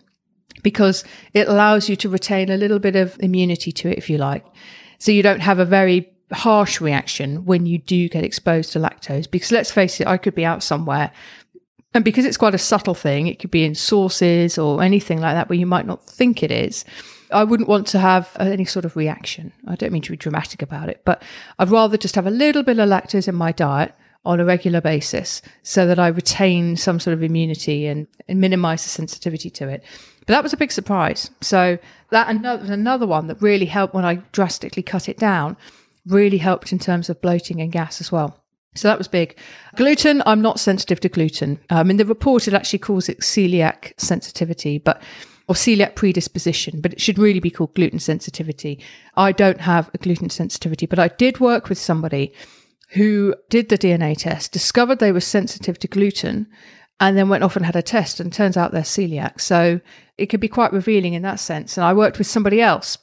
because 0.64 1.04
it 1.34 1.48
allows 1.48 1.90
you 1.90 1.96
to 1.98 2.10
retain 2.10 2.50
a 2.50 2.58
little 2.58 2.80
bit 2.80 2.96
of 2.96 3.18
immunity 3.20 3.72
to 3.72 3.90
it, 3.90 3.98
if 3.98 4.10
you 4.10 4.18
like. 4.18 4.46
So 5.00 5.12
you 5.12 5.24
don't 5.24 5.40
have 5.40 5.60
a 5.60 5.66
very 5.66 6.14
harsh 6.32 6.82
reaction 6.82 7.46
when 7.46 7.66
you 7.66 7.78
do 7.78 8.10
get 8.10 8.24
exposed 8.24 8.72
to 8.74 8.80
lactose. 8.80 9.30
Because 9.30 9.52
let's 9.52 9.72
face 9.72 10.00
it, 10.00 10.08
I 10.08 10.18
could 10.18 10.36
be 10.36 10.46
out 10.46 10.64
somewhere 10.64 11.12
and 11.94 12.06
because 12.06 12.26
it's 12.26 12.38
quite 12.38 12.56
a 12.56 12.60
subtle 12.60 12.94
thing, 12.94 13.28
it 13.28 13.40
could 13.40 13.52
be 13.52 13.66
in 13.66 13.76
sauces 13.76 14.58
or 14.58 14.82
anything 14.82 15.20
like 15.20 15.36
that 15.36 15.50
where 15.50 15.60
you 15.60 15.66
might 15.66 15.86
not 15.86 16.06
think 16.06 16.42
it 16.42 16.52
is. 16.52 16.86
I 17.32 17.44
wouldn't 17.44 17.70
want 17.70 17.88
to 17.88 18.00
have 18.00 18.36
any 18.40 18.66
sort 18.66 18.86
of 18.86 18.96
reaction. 18.96 19.52
I 19.68 19.76
don't 19.76 19.92
mean 19.92 20.02
to 20.04 20.12
be 20.12 20.18
dramatic 20.18 20.62
about 20.62 20.90
it, 20.90 21.02
but 21.06 21.22
I'd 21.60 21.70
rather 21.70 21.98
just 21.98 22.16
have 22.16 22.28
a 22.28 22.32
little 22.32 22.64
bit 22.64 22.80
of 22.80 22.90
lactose 22.90 23.28
in 23.28 23.36
my 23.36 23.52
diet 23.52 23.94
on 24.24 24.40
a 24.40 24.46
regular 24.46 24.82
basis 24.82 25.42
so 25.64 25.88
that 25.88 25.98
I 25.98 26.08
retain 26.08 26.78
some 26.78 27.00
sort 27.00 27.14
of 27.14 27.24
immunity 27.24 27.88
and, 27.88 28.08
and 28.28 28.40
minimize 28.40 28.84
the 28.84 28.90
sensitivity 28.90 29.50
to 29.50 29.68
it. 29.68 29.84
But 30.20 30.28
that 30.28 30.44
was 30.44 30.54
a 30.54 30.58
big 30.58 30.72
surprise. 30.72 31.32
So 31.42 31.78
that 32.12 32.30
another, 32.30 32.72
another 32.72 33.08
one 33.08 33.28
that 33.28 33.42
really 33.42 33.66
helped 33.66 33.94
when 33.94 34.06
I 34.06 34.16
drastically 34.32 34.84
cut 34.84 35.10
it 35.10 35.18
down, 35.18 35.58
really 36.06 36.38
helped 36.38 36.72
in 36.72 36.80
terms 36.80 37.10
of 37.10 37.22
bloating 37.22 37.62
and 37.62 37.72
gas 37.72 38.02
as 38.02 38.12
well. 38.12 38.38
So 38.74 38.88
that 38.88 38.98
was 38.98 39.08
big. 39.08 39.38
Gluten, 39.76 40.24
I'm 40.26 40.42
not 40.42 40.60
sensitive 40.60 41.02
to 41.02 41.10
gluten. 41.10 41.60
Um, 41.70 41.90
in 41.90 41.98
the 41.98 42.06
report, 42.06 42.48
it 42.48 42.54
actually 42.54 42.80
calls 42.80 43.10
it 43.10 43.20
celiac 43.20 43.94
sensitivity, 43.98 44.78
but 44.78 45.02
or 45.48 45.56
celiac 45.56 45.96
predisposition, 45.96 46.80
but 46.80 46.94
it 46.94 47.02
should 47.02 47.20
really 47.20 47.42
be 47.42 47.50
called 47.50 47.76
gluten 47.76 48.00
sensitivity. 48.00 48.80
I 49.18 49.34
don't 49.34 49.60
have 49.60 49.90
a 49.94 49.98
gluten 49.98 50.30
sensitivity, 50.30 50.86
but 50.86 51.00
I 51.00 51.10
did 51.10 51.42
work 51.42 51.68
with 51.68 51.78
somebody 51.78 52.34
who 52.92 53.36
did 53.50 53.68
the 53.68 53.78
DNA 53.78 54.16
test, 54.18 54.54
discovered 54.54 55.00
they 55.00 55.12
were 55.12 55.20
sensitive 55.20 55.78
to 55.80 55.88
gluten, 55.90 56.48
and 57.02 57.18
then 57.18 57.28
went 57.28 57.44
off 57.44 57.58
and 57.58 57.66
had 57.66 57.76
a 57.76 57.82
test, 57.82 58.22
and 58.22 58.32
turns 58.32 58.56
out 58.56 58.72
they're 58.72 58.84
celiac. 58.84 59.42
So 59.42 59.82
it 60.18 60.28
could 60.28 60.40
be 60.40 60.48
quite 60.48 60.72
revealing 60.72 61.14
in 61.14 61.24
that 61.24 61.40
sense. 61.42 61.78
And 61.78 61.84
I 61.84 61.94
worked 61.94 62.18
with 62.18 62.28
somebody 62.28 62.62
else 62.62 62.98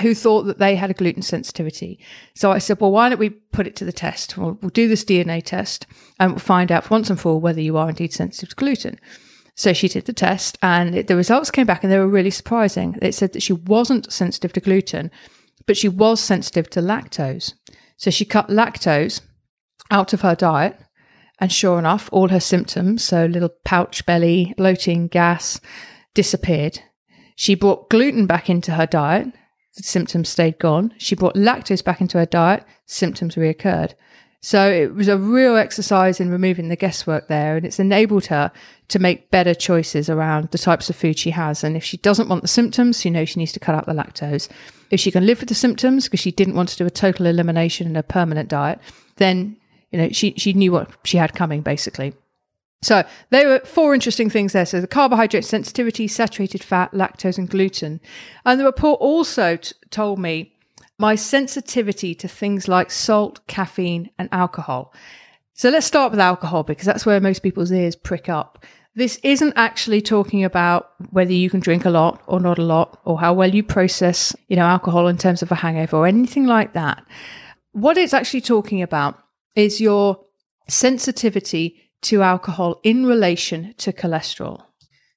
who 0.00 0.14
thought 0.14 0.42
that 0.42 0.58
they 0.58 0.74
had 0.76 0.90
a 0.90 0.94
gluten 0.94 1.22
sensitivity. 1.22 2.00
So 2.34 2.50
I 2.50 2.58
said, 2.58 2.80
well, 2.80 2.90
why 2.90 3.08
don't 3.08 3.18
we 3.18 3.30
put 3.30 3.66
it 3.66 3.76
to 3.76 3.84
the 3.84 3.92
test? 3.92 4.36
We'll, 4.36 4.58
we'll 4.60 4.70
do 4.70 4.88
this 4.88 5.04
DNA 5.04 5.42
test 5.42 5.86
and 6.18 6.32
we'll 6.32 6.40
find 6.40 6.72
out 6.72 6.90
once 6.90 7.10
and 7.10 7.20
for 7.20 7.32
all 7.32 7.40
whether 7.40 7.60
you 7.60 7.76
are 7.76 7.88
indeed 7.88 8.12
sensitive 8.12 8.50
to 8.50 8.56
gluten. 8.56 8.98
So 9.56 9.72
she 9.72 9.88
did 9.88 10.06
the 10.06 10.12
test, 10.12 10.58
and 10.62 10.96
it, 10.96 11.06
the 11.06 11.16
results 11.16 11.50
came 11.50 11.66
back, 11.66 11.84
and 11.84 11.92
they 11.92 11.98
were 11.98 12.08
really 12.08 12.30
surprising. 12.30 12.98
It 13.00 13.14
said 13.14 13.32
that 13.32 13.42
she 13.42 13.52
wasn't 13.52 14.12
sensitive 14.12 14.52
to 14.54 14.60
gluten, 14.60 15.12
but 15.66 15.76
she 15.76 15.88
was 15.88 16.20
sensitive 16.20 16.68
to 16.70 16.80
lactose. 16.80 17.54
So 17.96 18.10
she 18.10 18.24
cut 18.24 18.48
lactose 18.48 19.20
out 19.90 20.12
of 20.12 20.22
her 20.22 20.34
diet, 20.34 20.76
and 21.38 21.52
sure 21.52 21.78
enough, 21.78 22.08
all 22.12 22.28
her 22.28 22.40
symptoms 22.40 23.04
so 23.04 23.26
little 23.26 23.50
pouch 23.64 24.04
belly, 24.06 24.54
bloating, 24.56 25.06
gas 25.06 25.60
disappeared. 26.14 26.80
She 27.36 27.54
brought 27.54 27.90
gluten 27.90 28.26
back 28.26 28.50
into 28.50 28.72
her 28.72 28.86
diet, 28.86 29.28
the 29.76 29.82
symptoms 29.82 30.28
stayed 30.28 30.58
gone. 30.58 30.94
She 30.98 31.14
brought 31.14 31.34
lactose 31.34 31.84
back 31.84 32.00
into 32.00 32.18
her 32.18 32.26
diet, 32.26 32.64
symptoms 32.86 33.34
reoccurred. 33.34 33.94
So 34.40 34.70
it 34.70 34.94
was 34.94 35.08
a 35.08 35.16
real 35.16 35.56
exercise 35.56 36.20
in 36.20 36.28
removing 36.28 36.68
the 36.68 36.76
guesswork 36.76 37.28
there, 37.28 37.56
and 37.56 37.64
it's 37.64 37.80
enabled 37.80 38.26
her 38.26 38.52
to 38.88 38.98
make 38.98 39.30
better 39.30 39.54
choices 39.54 40.10
around 40.10 40.50
the 40.50 40.58
types 40.58 40.90
of 40.90 40.96
food 40.96 41.18
she 41.18 41.30
has. 41.30 41.64
And 41.64 41.78
if 41.78 41.82
she 41.82 41.96
doesn't 41.96 42.28
want 42.28 42.42
the 42.42 42.48
symptoms, 42.48 43.00
she 43.00 43.08
knows 43.08 43.30
she 43.30 43.40
needs 43.40 43.52
to 43.52 43.60
cut 43.60 43.74
out 43.74 43.86
the 43.86 43.94
lactose. 43.94 44.50
If 44.90 45.00
she 45.00 45.10
can 45.10 45.24
live 45.24 45.40
with 45.40 45.48
the 45.48 45.54
symptoms 45.54 46.04
because 46.04 46.20
she 46.20 46.30
didn't 46.30 46.56
want 46.56 46.68
to 46.68 46.76
do 46.76 46.84
a 46.84 46.90
total 46.90 47.24
elimination 47.24 47.86
and 47.86 47.96
a 47.96 48.02
permanent 48.02 48.50
diet, 48.50 48.80
then 49.16 49.56
you 49.90 49.98
know 49.98 50.10
she 50.10 50.34
she 50.36 50.52
knew 50.52 50.72
what 50.72 50.90
she 51.04 51.16
had 51.16 51.34
coming 51.34 51.62
basically. 51.62 52.12
So 52.84 53.02
there 53.30 53.48
were 53.48 53.60
four 53.60 53.94
interesting 53.94 54.28
things 54.28 54.52
there. 54.52 54.66
So 54.66 54.80
the 54.80 54.86
carbohydrate 54.86 55.44
sensitivity, 55.44 56.06
saturated 56.06 56.62
fat, 56.62 56.92
lactose, 56.92 57.38
and 57.38 57.48
gluten. 57.48 57.98
And 58.44 58.60
the 58.60 58.64
report 58.64 59.00
also 59.00 59.56
t- 59.56 59.72
told 59.90 60.18
me 60.18 60.52
my 60.98 61.14
sensitivity 61.14 62.14
to 62.16 62.28
things 62.28 62.68
like 62.68 62.90
salt, 62.90 63.40
caffeine, 63.46 64.10
and 64.18 64.28
alcohol. 64.32 64.92
So 65.54 65.70
let's 65.70 65.86
start 65.86 66.10
with 66.10 66.20
alcohol 66.20 66.62
because 66.62 66.84
that's 66.84 67.06
where 67.06 67.20
most 67.20 67.42
people's 67.42 67.72
ears 67.72 67.96
prick 67.96 68.28
up. 68.28 68.64
This 68.94 69.18
isn't 69.22 69.54
actually 69.56 70.02
talking 70.02 70.44
about 70.44 70.90
whether 71.10 71.32
you 71.32 71.48
can 71.48 71.60
drink 71.60 71.86
a 71.86 71.90
lot 71.90 72.22
or 72.26 72.38
not 72.38 72.58
a 72.58 72.62
lot 72.62 73.00
or 73.04 73.18
how 73.18 73.32
well 73.32 73.52
you 73.52 73.62
process, 73.62 74.36
you 74.48 74.56
know, 74.56 74.66
alcohol 74.66 75.08
in 75.08 75.16
terms 75.16 75.42
of 75.42 75.50
a 75.50 75.56
hangover 75.56 75.96
or 75.96 76.06
anything 76.06 76.44
like 76.44 76.74
that. 76.74 77.02
What 77.72 77.96
it's 77.96 78.14
actually 78.14 78.42
talking 78.42 78.82
about 78.82 79.18
is 79.56 79.80
your 79.80 80.20
sensitivity 80.68 81.80
to 82.02 82.22
alcohol 82.22 82.80
in 82.82 83.06
relation 83.06 83.74
to 83.78 83.92
cholesterol. 83.92 84.62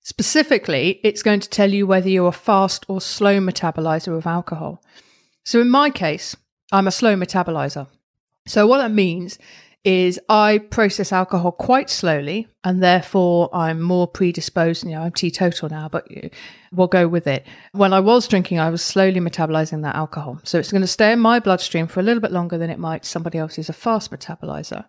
Specifically, 0.01 1.01
it's 1.03 1.21
going 1.21 1.41
to 1.41 1.49
tell 1.49 1.73
you 1.73 1.85
whether 1.85 2.07
you're 2.07 2.29
a 2.29 2.31
fast 2.31 2.85
or 2.87 3.01
slow 3.01 3.39
metabolizer 3.39 4.17
of 4.17 4.25
alcohol. 4.25 4.81
So 5.43 5.59
in 5.59 5.69
my 5.69 5.89
case, 5.89 6.35
I'm 6.71 6.87
a 6.87 6.91
slow 6.91 7.15
metabolizer. 7.15 7.87
So 8.45 8.65
what 8.65 8.77
that 8.77 8.91
means 8.91 9.37
is 9.83 10.19
I 10.27 10.57
process 10.57 11.13
alcohol 11.13 11.53
quite 11.53 11.89
slowly 11.89 12.47
and 12.63 12.83
therefore 12.83 13.49
I'm 13.53 13.81
more 13.81 14.07
predisposed. 14.07 14.83
You 14.83 14.91
know, 14.91 15.01
I'm 15.01 15.13
teetotal 15.13 15.69
now, 15.69 15.87
but 15.87 16.07
we'll 16.73 16.87
go 16.87 17.07
with 17.07 17.25
it. 17.27 17.45
When 17.71 17.93
I 17.93 18.01
was 18.01 18.27
drinking, 18.27 18.59
I 18.59 18.69
was 18.69 18.81
slowly 18.81 19.19
metabolizing 19.19 19.83
that 19.83 19.95
alcohol. 19.95 20.41
So 20.43 20.59
it's 20.59 20.71
going 20.71 20.81
to 20.81 20.87
stay 20.87 21.13
in 21.13 21.19
my 21.19 21.39
bloodstream 21.39 21.87
for 21.87 22.01
a 22.01 22.03
little 22.03 22.21
bit 22.21 22.31
longer 22.31 22.57
than 22.57 22.69
it 22.69 22.79
might 22.79 23.05
somebody 23.05 23.37
else 23.37 23.55
who's 23.55 23.69
a 23.69 23.73
fast 23.73 24.11
metabolizer. 24.11 24.85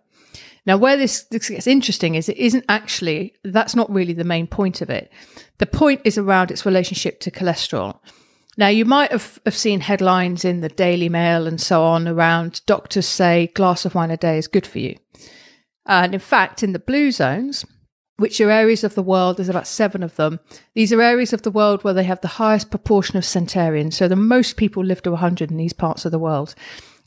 Now, 0.69 0.77
where 0.77 0.97
this, 0.97 1.23
this 1.23 1.49
gets 1.49 1.65
interesting 1.65 2.13
is 2.13 2.29
it 2.29 2.37
isn't 2.37 2.63
actually, 2.69 3.33
that's 3.43 3.75
not 3.75 3.91
really 3.91 4.13
the 4.13 4.23
main 4.23 4.45
point 4.45 4.83
of 4.83 4.91
it. 4.91 5.11
The 5.57 5.65
point 5.65 5.99
is 6.03 6.15
around 6.15 6.51
its 6.51 6.63
relationship 6.63 7.19
to 7.21 7.31
cholesterol. 7.31 7.97
Now, 8.55 8.67
you 8.67 8.85
might 8.85 9.11
have, 9.11 9.39
have 9.47 9.57
seen 9.57 9.79
headlines 9.79 10.45
in 10.45 10.61
the 10.61 10.69
Daily 10.69 11.09
Mail 11.09 11.47
and 11.47 11.59
so 11.59 11.81
on 11.81 12.07
around 12.07 12.61
doctors 12.67 13.07
say 13.07 13.47
glass 13.55 13.83
of 13.83 13.95
wine 13.95 14.11
a 14.11 14.17
day 14.17 14.37
is 14.37 14.47
good 14.47 14.67
for 14.67 14.77
you. 14.77 14.95
And 15.87 16.13
in 16.13 16.19
fact, 16.19 16.61
in 16.61 16.73
the 16.73 16.77
blue 16.77 17.11
zones, 17.11 17.65
which 18.17 18.39
are 18.39 18.51
areas 18.51 18.83
of 18.83 18.93
the 18.93 19.01
world, 19.01 19.37
there's 19.37 19.49
about 19.49 19.65
seven 19.65 20.03
of 20.03 20.17
them. 20.17 20.39
These 20.75 20.93
are 20.93 21.01
areas 21.01 21.33
of 21.33 21.41
the 21.41 21.49
world 21.49 21.83
where 21.83 21.95
they 21.95 22.03
have 22.03 22.21
the 22.21 22.27
highest 22.27 22.69
proportion 22.69 23.17
of 23.17 23.25
centenarians. 23.25 23.97
So 23.97 24.07
the 24.07 24.15
most 24.15 24.55
people 24.55 24.85
live 24.85 25.01
to 25.01 25.09
100 25.09 25.49
in 25.49 25.57
these 25.57 25.73
parts 25.73 26.05
of 26.05 26.11
the 26.11 26.19
world. 26.19 26.53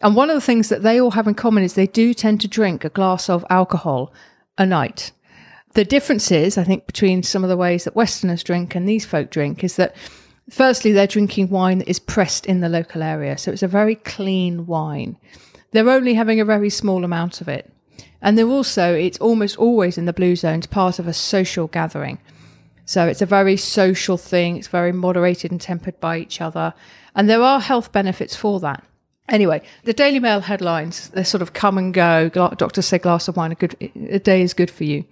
And 0.03 0.17
one 0.17 0.31
of 0.31 0.35
the 0.35 0.41
things 0.41 0.69
that 0.69 0.83
they 0.83 1.01
all 1.01 1.13
have 1.13 1.29
in 1.29 1.35
common 1.35 1.63
is 1.63 1.75
they 1.75 1.87
do 1.87 2.13
tend 2.13 2.41
to 2.41 2.49
drink 2.49 2.85
a 2.85 2.89
glass 2.89 3.31
of 3.31 3.45
alcohol 3.49 4.13
a 4.59 4.67
night. 4.67 5.13
The 5.75 5.85
difference 5.85 6.31
is, 6.31 6.59
I 6.59 6.65
think, 6.65 6.87
between 6.87 7.23
some 7.23 7.45
of 7.45 7.49
the 7.49 7.57
ways 7.57 7.85
that 7.85 7.97
Westerners 7.97 8.43
drink 8.43 8.75
and 8.75 8.89
these 8.89 9.07
folk 9.07 9.31
drink 9.31 9.65
is 9.65 9.77
that 9.77 9.95
Firstly, 10.51 10.93
they're 10.93 11.07
drinking 11.07 11.49
wine 11.49 11.79
that 11.79 11.89
is 11.89 11.99
pressed 11.99 12.47
in 12.47 12.61
the 12.61 12.69
local 12.69 13.03
area. 13.03 13.39
So 13.39 13.53
it's 13.53 13.63
a 13.63 13.69
very 13.69 13.95
clean 13.95 14.67
wine. 14.67 15.17
They're 15.71 15.89
only 15.89 16.15
having 16.15 16.41
a 16.41 16.45
very 16.45 16.69
small 16.69 17.05
amount 17.05 17.41
of 17.41 17.49
it. 17.49 17.73
And 18.21 18.37
they're 18.37 18.47
also, 18.47 18.95
it's 18.95 19.19
almost 19.19 19.57
always 19.57 19.97
in 19.97 20.05
the 20.05 20.13
blue 20.13 20.37
zones, 20.37 20.67
part 20.67 20.99
of 20.99 21.07
a 21.07 21.13
social 21.13 21.69
gathering. 21.69 22.19
So 22.85 23.07
it's 23.07 23.23
a 23.23 23.27
very 23.27 23.57
social 23.57 24.17
thing. 24.17 24.57
It's 24.57 24.69
very 24.69 24.93
moderated 24.93 25.51
and 25.51 25.61
tempered 25.61 25.99
by 26.01 26.19
each 26.19 26.41
other. 26.41 26.75
And 27.15 27.31
there 27.31 27.43
are 27.43 27.61
health 27.61 27.93
benefits 27.93 28.37
for 28.37 28.61
that. 28.61 28.85
Anyway, 29.29 29.62
the 29.85 29.93
Daily 29.93 30.19
Mail 30.19 30.41
headlines, 30.41 31.09
they 31.11 31.25
sort 31.25 31.43
of 31.43 31.52
come 31.52 31.79
and 31.79 31.95
go. 31.95 32.29
Doctors 32.29 32.87
say 32.87 32.99
glass 32.99 33.29
of 33.29 33.37
wine 33.37 33.52
a, 33.52 33.55
good, 33.55 33.76
a 34.11 34.19
day 34.19 34.43
is 34.43 34.52
good 34.52 34.71
for 34.71 34.85
you. 34.85 35.05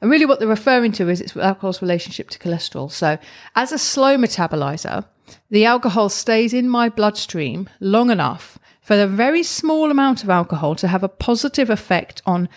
And 0.00 0.10
really, 0.10 0.26
what 0.26 0.40
they're 0.40 0.48
referring 0.48 0.92
to 0.92 1.08
is 1.08 1.20
it's 1.20 1.36
alcohol's 1.36 1.80
relationship 1.80 2.28
to 2.30 2.38
cholesterol. 2.38 2.90
So, 2.90 3.18
as 3.54 3.70
a 3.70 3.78
slow 3.78 4.16
metabolizer, 4.16 5.04
the 5.50 5.64
alcohol 5.64 6.08
stays 6.08 6.52
in 6.52 6.68
my 6.68 6.88
bloodstream 6.88 7.68
long 7.78 8.10
enough 8.10 8.58
for 8.80 8.96
the 8.96 9.06
very 9.06 9.44
small 9.44 9.90
amount 9.90 10.24
of 10.24 10.30
alcohol 10.30 10.74
to 10.74 10.88
have 10.88 11.04
a 11.04 11.08
positive 11.08 11.70
effect 11.70 12.20
on 12.26 12.48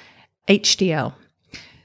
HDL. 0.48 1.14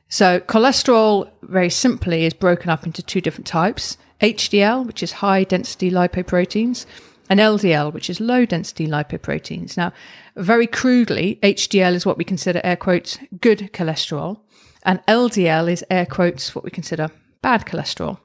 So, 0.09 0.41
cholesterol, 0.41 1.31
very 1.43 1.71
simply, 1.71 2.25
is 2.25 2.33
broken 2.33 2.71
up 2.71 2.87
into 2.87 3.03
two 3.03 3.21
different 3.21 3.47
types 3.47 3.99
HDL, 4.21 4.87
which 4.87 5.03
is 5.03 5.13
high 5.13 5.45
density 5.45 5.91
lipoproteins, 5.91 6.87
and 7.31 7.39
LDL, 7.39 7.93
which 7.93 8.11
is 8.11 8.21
low 8.21 8.45
density 8.45 8.89
lipoproteins. 8.89 9.77
Now, 9.77 9.93
very 10.37 10.67
crudely, 10.67 11.39
HDL 11.43 11.95
is 11.95 12.05
what 12.05 12.19
we 12.19 12.25
consider 12.25 12.61
air 12.65 12.77
quotes 12.77 13.19
good 13.41 13.71
cholesterol, 13.73 14.41
and 14.83 15.01
LDL 15.07 15.71
is 15.71 15.85
air 15.91 16.05
quotes 16.05 16.55
what 16.55 16.65
we 16.65 16.71
consider 16.71 17.09
bad 17.41 17.65
cholesterol. 17.65 18.19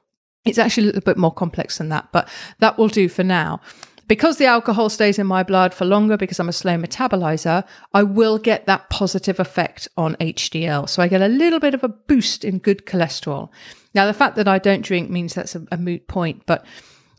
It's 0.44 0.58
actually 0.58 0.84
a 0.84 0.86
little 0.86 1.00
bit 1.02 1.16
more 1.16 1.32
complex 1.32 1.78
than 1.78 1.88
that, 1.90 2.08
but 2.12 2.28
that 2.58 2.76
will 2.76 2.88
do 2.88 3.08
for 3.08 3.22
now. 3.22 3.60
Because 4.08 4.38
the 4.38 4.46
alcohol 4.46 4.88
stays 4.88 5.18
in 5.18 5.26
my 5.26 5.42
blood 5.42 5.74
for 5.74 5.84
longer 5.84 6.16
because 6.16 6.38
I'm 6.38 6.48
a 6.48 6.52
slow 6.52 6.76
metabolizer, 6.76 7.64
I 7.92 8.04
will 8.04 8.38
get 8.38 8.66
that 8.66 8.88
positive 8.88 9.40
effect 9.40 9.88
on 9.96 10.14
HDL. 10.16 10.88
So 10.88 11.02
I 11.02 11.08
get 11.08 11.22
a 11.22 11.28
little 11.28 11.58
bit 11.58 11.74
of 11.74 11.82
a 11.82 11.88
boost 11.88 12.44
in 12.44 12.58
good 12.58 12.86
cholesterol. 12.86 13.50
Now, 13.94 14.06
the 14.06 14.14
fact 14.14 14.36
that 14.36 14.46
I 14.46 14.58
don't 14.58 14.84
drink 14.84 15.10
means 15.10 15.34
that's 15.34 15.56
a, 15.56 15.66
a 15.72 15.76
moot 15.76 16.06
point, 16.06 16.42
but 16.46 16.64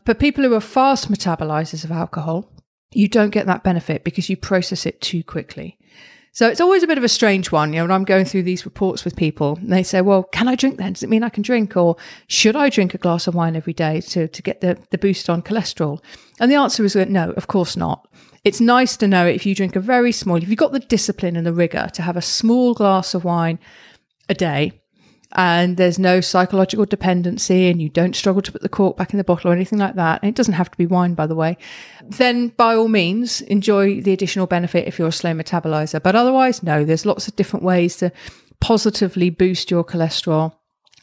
for 0.07 0.13
people 0.13 0.41
who 0.41 0.53
are 0.53 0.61
fast 0.61 1.11
metabolizers 1.11 1.83
of 1.83 1.91
alcohol, 1.91 2.49
you 2.93 3.09
don't 3.09 3.31
get 3.31 3.45
that 3.45 3.61
benefit 3.61 4.05
because 4.05 4.29
you 4.29 4.37
process 4.37 4.85
it 4.85 5.01
too 5.01 5.21
quickly. 5.21 5.77
So 6.31 6.47
it's 6.47 6.61
always 6.61 6.81
a 6.81 6.87
bit 6.87 6.97
of 6.97 7.03
a 7.03 7.09
strange 7.09 7.51
one. 7.51 7.73
You 7.73 7.79
know, 7.79 7.83
when 7.83 7.91
I'm 7.91 8.05
going 8.05 8.23
through 8.23 8.43
these 8.43 8.63
reports 8.63 9.03
with 9.03 9.17
people, 9.17 9.57
and 9.57 9.69
they 9.69 9.83
say, 9.83 9.99
well, 9.99 10.23
can 10.23 10.47
I 10.47 10.55
drink 10.55 10.77
then? 10.77 10.93
Does 10.93 11.03
it 11.03 11.09
mean 11.09 11.23
I 11.23 11.29
can 11.29 11.43
drink? 11.43 11.75
Or 11.75 11.97
should 12.27 12.55
I 12.55 12.69
drink 12.69 12.93
a 12.93 12.97
glass 12.97 13.27
of 13.27 13.35
wine 13.35 13.57
every 13.57 13.73
day 13.73 13.99
to, 13.99 14.29
to 14.29 14.41
get 14.41 14.61
the, 14.61 14.77
the 14.91 14.97
boost 14.97 15.29
on 15.29 15.41
cholesterol? 15.41 16.01
And 16.39 16.49
the 16.49 16.55
answer 16.55 16.85
is 16.85 16.95
uh, 16.95 17.03
no, 17.09 17.31
of 17.31 17.47
course 17.47 17.75
not. 17.75 18.07
It's 18.45 18.61
nice 18.61 18.95
to 18.97 19.09
know 19.09 19.25
if 19.25 19.45
you 19.45 19.53
drink 19.53 19.75
a 19.75 19.81
very 19.81 20.13
small, 20.13 20.37
if 20.37 20.47
you've 20.47 20.57
got 20.57 20.71
the 20.71 20.79
discipline 20.79 21.35
and 21.35 21.45
the 21.45 21.51
rigor 21.51 21.89
to 21.91 22.01
have 22.01 22.15
a 22.15 22.21
small 22.21 22.73
glass 22.73 23.13
of 23.13 23.25
wine 23.25 23.59
a 24.29 24.33
day, 24.33 24.71
and 25.33 25.77
there's 25.77 25.99
no 25.99 26.21
psychological 26.21 26.85
dependency 26.85 27.67
and 27.67 27.81
you 27.81 27.89
don't 27.89 28.15
struggle 28.15 28.41
to 28.41 28.51
put 28.51 28.61
the 28.61 28.69
cork 28.69 28.95
back 28.97 29.13
in 29.13 29.17
the 29.17 29.23
bottle 29.23 29.51
or 29.51 29.53
anything 29.53 29.79
like 29.79 29.95
that, 29.95 30.21
and 30.21 30.29
it 30.29 30.35
doesn't 30.35 30.53
have 30.53 30.71
to 30.71 30.77
be 30.77 30.85
wine, 30.85 31.13
by 31.13 31.27
the 31.27 31.35
way, 31.35 31.57
then 32.01 32.49
by 32.49 32.75
all 32.75 32.87
means 32.87 33.41
enjoy 33.41 34.01
the 34.01 34.13
additional 34.13 34.47
benefit 34.47 34.87
if 34.87 34.97
you're 34.97 35.09
a 35.09 35.11
slow 35.11 35.33
metabolizer. 35.33 36.01
But 36.01 36.15
otherwise, 36.15 36.63
no, 36.63 36.83
there's 36.83 37.05
lots 37.05 37.27
of 37.27 37.35
different 37.35 37.65
ways 37.65 37.97
to 37.97 38.11
positively 38.59 39.29
boost 39.29 39.69
your 39.69 39.83
cholesterol 39.83 40.53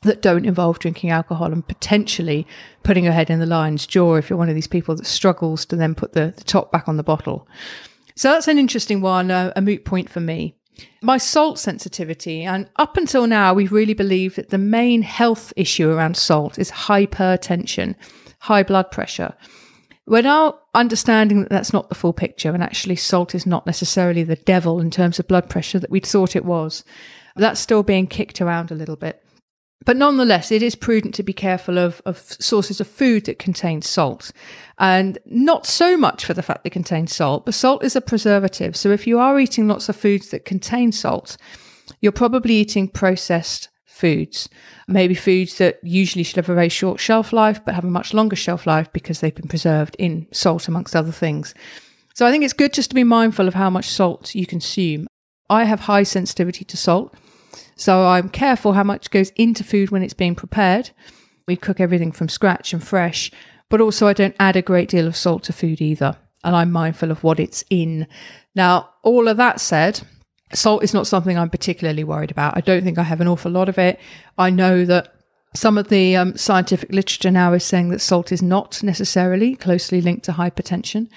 that 0.02 0.20
don't 0.20 0.44
involve 0.44 0.78
drinking 0.78 1.10
alcohol 1.10 1.52
and 1.52 1.66
potentially 1.66 2.46
putting 2.82 3.04
your 3.04 3.12
head 3.12 3.30
in 3.30 3.40
the 3.40 3.46
lion's 3.46 3.86
jaw 3.86 4.16
if 4.16 4.28
you're 4.28 4.38
one 4.38 4.48
of 4.50 4.54
these 4.54 4.66
people 4.66 4.94
that 4.94 5.06
struggles 5.06 5.64
to 5.64 5.76
then 5.76 5.94
put 5.94 6.12
the, 6.12 6.34
the 6.36 6.44
top 6.44 6.70
back 6.70 6.88
on 6.88 6.96
the 6.96 7.02
bottle. 7.02 7.48
So 8.16 8.30
that's 8.30 8.48
an 8.48 8.58
interesting 8.58 9.00
one, 9.00 9.30
uh, 9.30 9.52
a 9.56 9.62
moot 9.62 9.84
point 9.84 10.10
for 10.10 10.20
me. 10.20 10.56
My 11.02 11.18
salt 11.18 11.58
sensitivity, 11.58 12.42
and 12.42 12.68
up 12.76 12.96
until 12.96 13.26
now, 13.26 13.54
we've 13.54 13.72
really 13.72 13.94
believed 13.94 14.36
that 14.36 14.50
the 14.50 14.58
main 14.58 15.02
health 15.02 15.52
issue 15.56 15.90
around 15.90 16.16
salt 16.16 16.58
is 16.58 16.70
hypertension, 16.70 17.94
high 18.40 18.62
blood 18.62 18.90
pressure. 18.90 19.34
We're 20.06 20.22
now 20.22 20.58
understanding 20.74 21.40
that 21.42 21.50
that's 21.50 21.72
not 21.72 21.88
the 21.88 21.94
full 21.94 22.12
picture, 22.12 22.52
and 22.52 22.62
actually, 22.62 22.96
salt 22.96 23.34
is 23.34 23.46
not 23.46 23.66
necessarily 23.66 24.22
the 24.22 24.36
devil 24.36 24.80
in 24.80 24.90
terms 24.90 25.18
of 25.18 25.28
blood 25.28 25.48
pressure 25.48 25.78
that 25.78 25.90
we'd 25.90 26.06
thought 26.06 26.36
it 26.36 26.44
was. 26.44 26.84
That's 27.36 27.60
still 27.60 27.82
being 27.82 28.06
kicked 28.06 28.40
around 28.40 28.70
a 28.70 28.74
little 28.74 28.96
bit. 28.96 29.23
But 29.84 29.96
nonetheless, 29.96 30.50
it 30.50 30.62
is 30.62 30.74
prudent 30.74 31.14
to 31.16 31.22
be 31.22 31.32
careful 31.32 31.78
of, 31.78 32.00
of 32.06 32.18
sources 32.18 32.80
of 32.80 32.86
food 32.86 33.26
that 33.26 33.38
contain 33.38 33.82
salt. 33.82 34.32
And 34.78 35.18
not 35.26 35.66
so 35.66 35.96
much 35.96 36.24
for 36.24 36.32
the 36.32 36.42
fact 36.42 36.64
they 36.64 36.70
contain 36.70 37.06
salt, 37.06 37.44
but 37.44 37.54
salt 37.54 37.84
is 37.84 37.94
a 37.94 38.00
preservative. 38.00 38.76
So 38.76 38.90
if 38.90 39.06
you 39.06 39.18
are 39.18 39.38
eating 39.38 39.68
lots 39.68 39.88
of 39.88 39.96
foods 39.96 40.30
that 40.30 40.44
contain 40.44 40.90
salt, 40.90 41.36
you're 42.00 42.12
probably 42.12 42.54
eating 42.54 42.88
processed 42.88 43.68
foods. 43.84 44.48
Maybe 44.88 45.14
foods 45.14 45.58
that 45.58 45.78
usually 45.82 46.24
should 46.24 46.36
have 46.36 46.48
a 46.48 46.54
very 46.54 46.68
short 46.68 46.98
shelf 46.98 47.32
life, 47.32 47.64
but 47.64 47.74
have 47.74 47.84
a 47.84 47.88
much 47.88 48.14
longer 48.14 48.36
shelf 48.36 48.66
life 48.66 48.92
because 48.92 49.20
they've 49.20 49.34
been 49.34 49.48
preserved 49.48 49.96
in 49.98 50.26
salt, 50.32 50.66
amongst 50.66 50.96
other 50.96 51.12
things. 51.12 51.54
So 52.14 52.26
I 52.26 52.30
think 52.30 52.42
it's 52.42 52.52
good 52.52 52.72
just 52.72 52.90
to 52.90 52.94
be 52.94 53.04
mindful 53.04 53.48
of 53.48 53.54
how 53.54 53.70
much 53.70 53.88
salt 53.88 54.34
you 54.34 54.46
consume. 54.46 55.06
I 55.50 55.64
have 55.64 55.80
high 55.80 56.04
sensitivity 56.04 56.64
to 56.64 56.76
salt. 56.76 57.14
So 57.76 58.06
I'm 58.06 58.28
careful 58.28 58.72
how 58.74 58.84
much 58.84 59.10
goes 59.10 59.30
into 59.30 59.64
food 59.64 59.90
when 59.90 60.02
it's 60.02 60.14
being 60.14 60.34
prepared. 60.34 60.90
We 61.46 61.56
cook 61.56 61.80
everything 61.80 62.12
from 62.12 62.28
scratch 62.28 62.72
and 62.72 62.82
fresh, 62.82 63.30
but 63.68 63.80
also 63.80 64.06
I 64.06 64.12
don't 64.12 64.36
add 64.38 64.56
a 64.56 64.62
great 64.62 64.88
deal 64.88 65.06
of 65.06 65.16
salt 65.16 65.44
to 65.44 65.52
food 65.52 65.80
either. 65.80 66.16
And 66.42 66.54
I'm 66.54 66.72
mindful 66.72 67.10
of 67.10 67.24
what 67.24 67.40
it's 67.40 67.64
in. 67.70 68.06
Now, 68.54 68.90
all 69.02 69.28
of 69.28 69.36
that 69.38 69.60
said, 69.60 70.02
salt 70.52 70.82
is 70.82 70.94
not 70.94 71.06
something 71.06 71.38
I'm 71.38 71.50
particularly 71.50 72.04
worried 72.04 72.30
about. 72.30 72.56
I 72.56 72.60
don't 72.60 72.84
think 72.84 72.98
I 72.98 73.02
have 73.02 73.20
an 73.20 73.28
awful 73.28 73.50
lot 73.50 73.68
of 73.68 73.78
it. 73.78 73.98
I 74.38 74.50
know 74.50 74.84
that 74.84 75.14
some 75.54 75.78
of 75.78 75.88
the 75.88 76.16
um, 76.16 76.36
scientific 76.36 76.90
literature 76.90 77.30
now 77.30 77.52
is 77.52 77.64
saying 77.64 77.90
that 77.90 78.00
salt 78.00 78.32
is 78.32 78.42
not 78.42 78.82
necessarily 78.82 79.54
closely 79.54 80.00
linked 80.00 80.24
to 80.24 80.32
hypertension. 80.32 81.08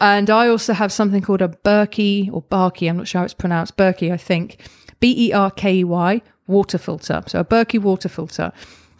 And 0.00 0.30
I 0.30 0.48
also 0.48 0.74
have 0.74 0.92
something 0.92 1.22
called 1.22 1.42
a 1.42 1.48
Berkey 1.48 2.32
or 2.32 2.42
Barkey, 2.42 2.88
I'm 2.88 2.96
not 2.96 3.08
sure 3.08 3.20
how 3.20 3.24
it's 3.24 3.34
pronounced, 3.34 3.76
Berkey, 3.76 4.12
I 4.12 4.16
think, 4.16 4.58
B 5.00 5.28
E 5.28 5.32
R 5.32 5.50
K 5.50 5.78
E 5.78 5.84
Y 5.84 6.22
water 6.46 6.78
filter. 6.78 7.22
So 7.26 7.40
a 7.40 7.44
Berkey 7.44 7.78
water 7.78 8.08
filter. 8.08 8.52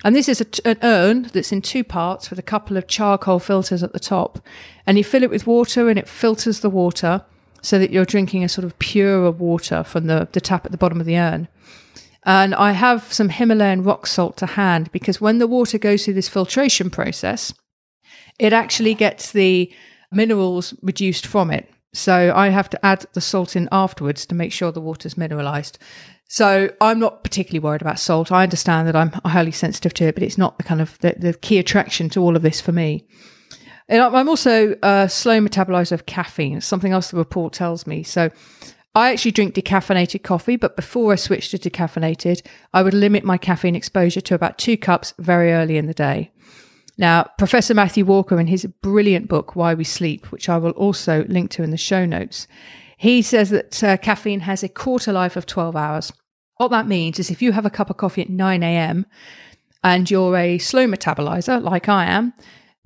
And 0.05 0.15
this 0.15 0.29
is 0.29 0.41
an 0.65 0.79
urn 0.83 1.23
that's 1.33 1.51
in 1.51 1.61
two 1.61 1.83
parts 1.83 2.31
with 2.31 2.39
a 2.39 2.43
couple 2.43 2.77
of 2.77 2.87
charcoal 2.87 3.41
filters 3.41 3.83
at 3.83 3.93
the 3.93 3.99
top. 3.99 4.39
And 4.87 4.97
you 4.97 5.03
fill 5.03 5.25
it 5.25 5.31
with 5.31 5.47
water 5.47 5.89
and 5.89 5.99
it 5.99 6.09
filters 6.09 6.61
the 6.61 6.71
water 6.71 7.25
so 7.63 7.81
that 7.81 7.91
you're 7.91 8.05
drinking 8.05 8.45
a 8.45 8.49
sort 8.49 8.65
of 8.65 8.79
purer 8.79 9.33
water 9.33 9.83
from 9.83 10.07
the, 10.07 10.29
the 10.31 10.41
tap 10.41 10.65
at 10.65 10.71
the 10.71 10.79
bottom 10.79 11.01
of 11.01 11.07
the 11.07 11.19
urn. 11.19 11.49
And 12.25 12.55
I 12.55 12.73
have 12.73 13.13
some 13.13 13.31
Himalayan 13.31 13.83
rock 13.83 14.07
salt 14.07 14.37
to 14.37 14.47
hand 14.47 14.93
because 14.93 15.21
when 15.21 15.39
the 15.39 15.47
water 15.47 15.79
goes 15.79 16.05
through 16.05 16.15
this 16.15 16.29
filtration 16.29 16.91
process, 16.91 17.53
it 18.39 18.53
actually 18.53 18.95
gets 18.95 19.33
the 19.33 19.73
minerals 20.13 20.75
reduced 20.83 21.27
from 21.27 21.51
it. 21.51 21.69
So 21.99 22.33
I 22.35 22.51
have 22.51 22.71
to 22.71 22.87
add 22.87 23.07
the 23.13 23.21
salt 23.21 23.57
in 23.57 23.69
afterwards 23.73 24.25
to 24.27 24.35
make 24.35 24.53
sure 24.53 24.71
the 24.71 24.81
water's 24.81 25.19
mineralized. 25.19 25.79
So 26.29 26.71
I'm 26.81 27.01
not 27.01 27.25
particularly 27.25 27.59
worried 27.59 27.81
about 27.83 27.99
salt. 27.99 28.31
I 28.31 28.45
understand 28.45 28.87
that 28.87 28.95
I'm 28.95 29.11
highly 29.25 29.51
sensitive 29.51 29.95
to 29.95 30.05
it, 30.05 30.15
but 30.15 30.23
it's 30.23 30.39
not 30.39 30.59
the 30.59 30.65
kind 30.65 30.81
of 30.81 30.97
the, 31.01 31.17
the 31.19 31.35
key 31.35 31.59
attraction 31.59 32.09
to 32.11 32.21
all 32.21 32.37
of 32.37 32.43
this 32.43 32.61
for 32.61 32.71
me. 32.71 33.05
And 33.89 34.01
I'm 34.01 34.29
also 34.29 34.77
a 34.83 35.09
slow 35.09 35.41
metabolizer 35.41 35.93
of 35.93 36.07
caffeine. 36.07 36.61
Something 36.61 36.93
else 36.93 37.11
the 37.11 37.17
report 37.17 37.53
tells 37.53 37.87
me. 37.87 38.05
So 38.05 38.31
I 38.95 39.11
actually 39.11 39.33
drink 39.33 39.55
decaffeinated 39.55 40.23
coffee, 40.23 40.57
but 40.57 40.77
before 40.77 41.13
I 41.13 41.17
switched 41.17 41.51
to 41.51 41.59
decaffeinated, 41.59 42.47
I 42.73 42.83
would 42.83 42.95
limit 42.95 43.25
my 43.25 43.39
caffeine 43.39 43.75
exposure 43.75 44.21
to 44.21 44.35
about 44.35 44.59
two 44.59 44.77
cups 44.77 45.15
very 45.19 45.53
early 45.53 45.77
in 45.77 45.87
the 45.87 45.95
day. 45.95 46.31
Now, 46.99 47.31
Professor 47.39 47.75
Matthew 47.75 48.05
Walker, 48.05 48.41
in 48.41 48.49
his 48.49 48.67
brilliant 48.83 49.29
book, 49.29 49.55
Why 49.55 49.73
We 49.73 49.85
Sleep, 49.85 50.33
which 50.33 50.49
I 50.49 50.59
will 50.59 50.73
also 50.73 51.25
link 51.29 51.53
to 51.53 51.63
in 51.63 51.71
the 51.71 51.77
show 51.77 52.05
notes, 52.05 52.49
he 52.97 53.23
says 53.23 53.51
that 53.51 53.85
uh, 53.85 53.97
caffeine 53.99 54.41
has 54.41 54.65
a 54.65 54.69
quarter 54.69 55.13
life 55.13 55.37
of 55.37 55.47
12 55.47 55.77
hours. 55.77 56.13
What 56.57 56.73
that 56.73 56.89
means 56.89 57.21
is 57.21 57.31
if 57.31 57.41
you 57.41 57.53
have 57.53 57.65
a 57.65 57.71
cup 57.71 57.89
of 57.89 57.97
coffee 57.97 58.23
at 58.23 58.31
9 58.31 58.63
a.m. 58.65 59.07
and 59.85 60.11
you're 60.11 60.37
a 60.37 60.59
slow 60.59 60.89
metabolizer, 60.89 61.63
like 61.63 61.89
I 61.89 62.07
am, 62.07 62.35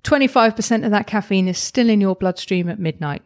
25% 0.04 0.85
of 0.85 0.90
that 0.90 1.07
caffeine 1.07 1.49
is 1.49 1.57
still 1.57 1.88
in 1.88 2.02
your 2.02 2.14
bloodstream 2.14 2.69
at 2.69 2.78
midnight. 2.78 3.23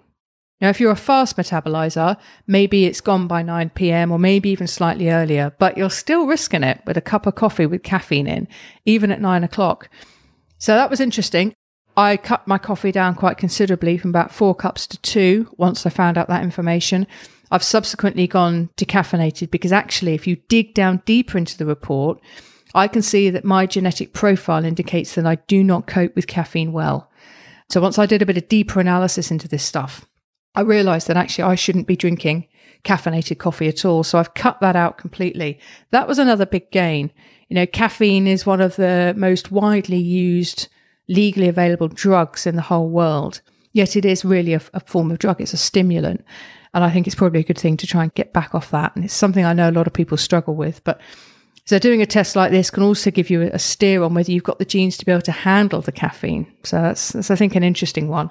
Now, 0.61 0.69
if 0.69 0.79
you're 0.79 0.93
a 0.93 0.97
fast 0.97 1.37
metabolizer, 1.37 2.17
maybe 2.47 2.87
it's 2.87 3.01
gone 3.01 3.27
by 3.27 3.43
9 3.43 3.71
p.m. 3.71 4.13
or 4.13 4.21
maybe 4.21 4.51
even 4.51 4.69
slightly 4.69 5.11
earlier, 5.11 5.53
but 5.59 5.77
you're 5.77 5.91
still 5.91 6.27
risking 6.27 6.63
it 6.63 6.81
with 6.87 6.97
a 6.97 7.03
cup 7.03 7.27
of 7.27 7.35
coffee 7.35 7.67
with 7.67 7.83
caffeine 7.83 8.29
in, 8.29 8.47
even 8.85 9.11
at 9.11 9.21
nine 9.21 9.43
o'clock. 9.43 9.91
So 10.59 10.75
that 10.75 10.91
was 10.91 11.01
interesting. 11.01 11.55
I 11.97 12.17
cut 12.17 12.47
my 12.47 12.59
coffee 12.59 12.93
down 12.93 13.15
quite 13.15 13.39
considerably 13.39 13.97
from 13.97 14.11
about 14.11 14.33
four 14.33 14.55
cups 14.55 14.87
to 14.89 14.99
two 14.99 15.49
once 15.57 15.87
I 15.87 15.91
found 15.91 16.19
out 16.19 16.29
that 16.29 16.43
information. 16.43 17.07
I've 17.51 17.63
subsequently 17.63 18.27
gone 18.27 18.71
decaffeinated 18.77 19.51
because 19.51 19.73
actually, 19.73 20.15
if 20.15 20.27
you 20.27 20.37
dig 20.49 20.75
down 20.75 21.03
deeper 21.07 21.39
into 21.39 21.57
the 21.57 21.65
report, 21.65 22.21
I 22.75 22.89
can 22.89 23.01
see 23.03 23.31
that 23.31 23.45
my 23.45 23.65
genetic 23.65 24.13
profile 24.13 24.65
indicates 24.65 25.15
that 25.15 25.27
I 25.27 25.37
do 25.47 25.65
not 25.65 25.87
cope 25.87 26.15
with 26.15 26.27
caffeine 26.27 26.73
well. 26.73 27.11
So 27.71 27.81
once 27.81 27.99
I 27.99 28.07
did 28.07 28.21
a 28.21 28.27
bit 28.27 28.37
of 28.37 28.49
deeper 28.49 28.81
analysis 28.81 29.31
into 29.31 29.49
this 29.49 29.63
stuff, 29.63 30.07
I 30.55 30.61
realized 30.61 31.07
that 31.09 31.17
actually 31.17 31.45
I 31.45 31.55
shouldn't 31.55 31.87
be 31.87 31.97
drinking 31.97 32.49
caffeinated 32.87 33.39
coffee 33.39 33.69
at 33.69 33.85
all. 33.85 34.05
So 34.05 34.19
I've 34.19 34.35
cut 34.35 34.61
that 34.61 34.77
out 34.77 34.97
completely. 34.97 35.59
That 35.91 36.09
was 36.09 36.19
another 36.19 36.47
big 36.47 36.71
gain. 36.71 37.11
You 37.49 37.57
know, 37.57 37.67
caffeine 37.67 38.27
is 38.27 38.47
one 38.47 38.61
of 38.61 38.77
the 38.77 39.13
most 39.17 39.51
widely 39.51 39.99
used 39.99 40.69
legally 41.09 41.49
available 41.49 41.89
drugs 41.89 42.47
in 42.47 42.57
the 42.57 42.63
whole 42.63 42.89
world. 42.89 43.41
Yet 43.73 43.97
it 43.97 44.05
is 44.05 44.25
really 44.25 44.55
a, 44.55 44.63
a, 44.73 44.81
form 44.81 45.11
of 45.11 45.19
drug. 45.19 45.41
It's 45.41 45.53
a 45.53 45.59
stimulant. 45.59 46.25
And 46.73 46.83
I 46.83 46.91
think 46.91 47.07
it's 47.07 47.17
probably 47.17 47.41
a 47.41 47.45
good 47.45 47.59
thing 47.59 47.77
to 47.79 47.87
try 47.87 48.03
and 48.03 48.15
get 48.15 48.33
back 48.33 48.55
off 48.55 48.71
that. 48.71 48.95
And 48.97 49.05
it's 49.05 49.15
something 49.15 49.45
I 49.45 49.53
know 49.53 49.69
a 49.69 49.73
lot 49.73 49.87
of 49.87 49.93
people 49.93 50.17
struggle 50.17 50.55
with. 50.55 50.83
But 50.85 51.01
so 51.65 51.79
doing 51.79 52.01
a 52.01 52.07
test 52.07 52.37
like 52.37 52.53
this 52.53 52.71
can 52.71 52.83
also 52.83 53.11
give 53.11 53.31
you 53.31 53.43
a 53.43 53.59
steer 53.59 54.03
on 54.03 54.15
whether 54.15 54.31
you've 54.31 54.45
got 54.45 54.59
the 54.59 54.65
genes 54.65 54.97
to 54.99 55.05
be 55.05 55.13
able 55.13 55.23
to 55.23 55.33
handle 55.33 55.83
the 55.83 55.93
caffeine. 55.93 56.53
So 56.63 56.81
that's, 56.81 57.11
that's 57.11 57.31
I 57.31 57.37
think, 57.37 57.55
an 57.57 57.63
interesting 57.63 58.09
one. 58.09 58.31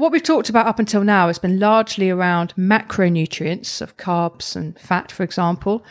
What 0.00 0.12
we've 0.12 0.22
talked 0.22 0.48
about 0.48 0.66
up 0.66 0.78
until 0.78 1.04
now 1.04 1.26
has 1.26 1.38
been 1.38 1.60
largely 1.60 2.08
around 2.08 2.54
macronutrients 2.56 3.82
of 3.82 3.98
carbs 3.98 4.56
and 4.56 4.78
fat, 4.80 5.12
for 5.12 5.24
example 5.24 5.84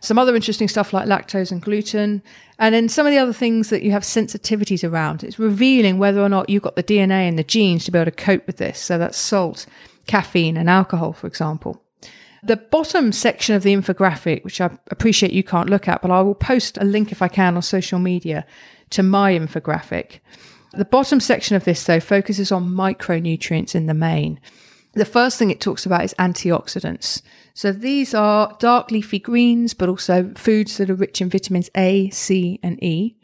some 0.00 0.18
other 0.18 0.34
interesting 0.34 0.66
stuff 0.66 0.92
like 0.92 1.06
lactose 1.06 1.52
and 1.52 1.62
gluten, 1.62 2.24
and 2.58 2.74
then 2.74 2.88
some 2.88 3.06
of 3.06 3.12
the 3.12 3.18
other 3.18 3.32
things 3.32 3.70
that 3.70 3.82
you 3.82 3.92
have 3.92 4.02
sensitivities 4.02 4.82
around. 4.82 5.22
It's 5.22 5.38
revealing 5.38 5.96
whether 5.98 6.20
or 6.20 6.28
not 6.28 6.50
you've 6.50 6.64
got 6.64 6.74
the 6.74 6.82
DNA 6.82 7.28
and 7.28 7.38
the 7.38 7.44
genes 7.44 7.84
to 7.84 7.92
be 7.92 7.98
able 8.00 8.10
to 8.10 8.16
cope 8.16 8.44
with 8.48 8.56
this. 8.56 8.80
So 8.80 8.98
that's 8.98 9.16
salt, 9.16 9.64
caffeine, 10.08 10.56
and 10.56 10.68
alcohol, 10.68 11.12
for 11.12 11.28
example. 11.28 11.80
The 12.42 12.56
bottom 12.56 13.12
section 13.12 13.54
of 13.54 13.62
the 13.62 13.72
infographic, 13.72 14.42
which 14.42 14.60
I 14.60 14.70
appreciate 14.90 15.32
you 15.32 15.44
can't 15.44 15.70
look 15.70 15.86
at, 15.86 16.02
but 16.02 16.10
I 16.10 16.20
will 16.20 16.34
post 16.34 16.78
a 16.78 16.84
link 16.84 17.12
if 17.12 17.22
I 17.22 17.28
can 17.28 17.54
on 17.54 17.62
social 17.62 18.00
media 18.00 18.44
to 18.90 19.04
my 19.04 19.32
infographic. 19.32 20.18
The 20.74 20.84
bottom 20.86 21.20
section 21.20 21.54
of 21.54 21.64
this, 21.64 21.84
though, 21.84 22.00
focuses 22.00 22.50
on 22.50 22.68
micronutrients 22.68 23.74
in 23.74 23.86
the 23.86 23.94
main. 23.94 24.40
The 24.94 25.04
first 25.04 25.38
thing 25.38 25.50
it 25.50 25.60
talks 25.60 25.86
about 25.86 26.04
is 26.04 26.14
antioxidants. 26.18 27.22
So 27.54 27.72
these 27.72 28.14
are 28.14 28.56
dark 28.58 28.90
leafy 28.90 29.18
greens, 29.18 29.74
but 29.74 29.88
also 29.88 30.32
foods 30.34 30.78
that 30.78 30.90
are 30.90 30.94
rich 30.94 31.20
in 31.20 31.28
vitamins 31.28 31.70
A, 31.76 32.08
C, 32.10 32.58
and 32.62 32.82
E. 32.82 33.16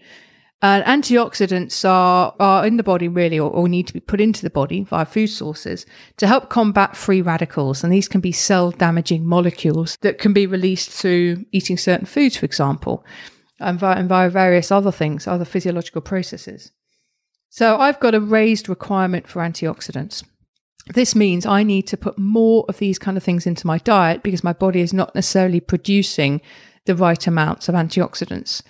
And 0.61 0.85
antioxidants 0.85 1.89
are, 1.89 2.35
are 2.41 2.67
in 2.67 2.79
the 2.79 2.83
body 2.83 3.07
really, 3.07 3.39
or, 3.39 3.51
or, 3.51 3.69
need 3.69 3.87
to 3.87 3.93
be 3.93 4.01
put 4.01 4.21
into 4.21 4.43
the 4.43 4.51
body 4.51 4.83
via 4.83 5.05
food 5.05 5.29
sources 5.29 5.87
to 6.17 6.27
help 6.27 6.49
combat 6.49 6.97
free 6.97 7.23
radicals. 7.23 7.85
And 7.85 7.93
these 7.93 8.09
can 8.09 8.21
be 8.21 8.33
cell 8.33 8.73
damaging 8.73 9.25
molecules 9.25 9.97
that 10.01 10.19
can 10.19 10.33
be 10.33 10.47
released 10.47 10.91
through 10.91 11.45
eating 11.53 11.79
certain 11.79 12.07
foods, 12.07 12.37
for 12.37 12.45
example, 12.45 13.05
and 13.61 13.79
via, 13.79 13.97
and 13.97 14.09
via 14.09 14.29
various 14.31 14.73
other 14.73 14.91
things, 14.91 15.29
other 15.29 15.45
physiological 15.45 16.01
processes. 16.01 16.73
So 17.51 17.79
I've 17.79 18.01
got 18.01 18.15
a 18.15 18.21
raised 18.21 18.69
requirement 18.69 19.27
for 19.27 19.41
antioxidants. 19.41 20.25
This 20.95 21.15
means 21.15 21.45
I 21.45 21.63
need 21.63 21.87
to 21.89 21.97
put 21.97 22.19
more 22.19 22.65
of 22.69 22.79
these 22.79 22.99
kind 22.99 23.17
of 23.17 23.23
things 23.23 23.47
into 23.47 23.67
my 23.67 23.79
diet 23.79 24.23
because 24.23 24.45
my 24.45 24.53
body 24.53 24.81
is 24.81 24.93
not 24.93 25.15
necessarily 25.15 25.61
producing 25.61 26.41
the 26.87 26.95
right 26.95 27.27
amounts 27.27 27.69
of 27.69 27.75
antioxidants. 27.75 28.63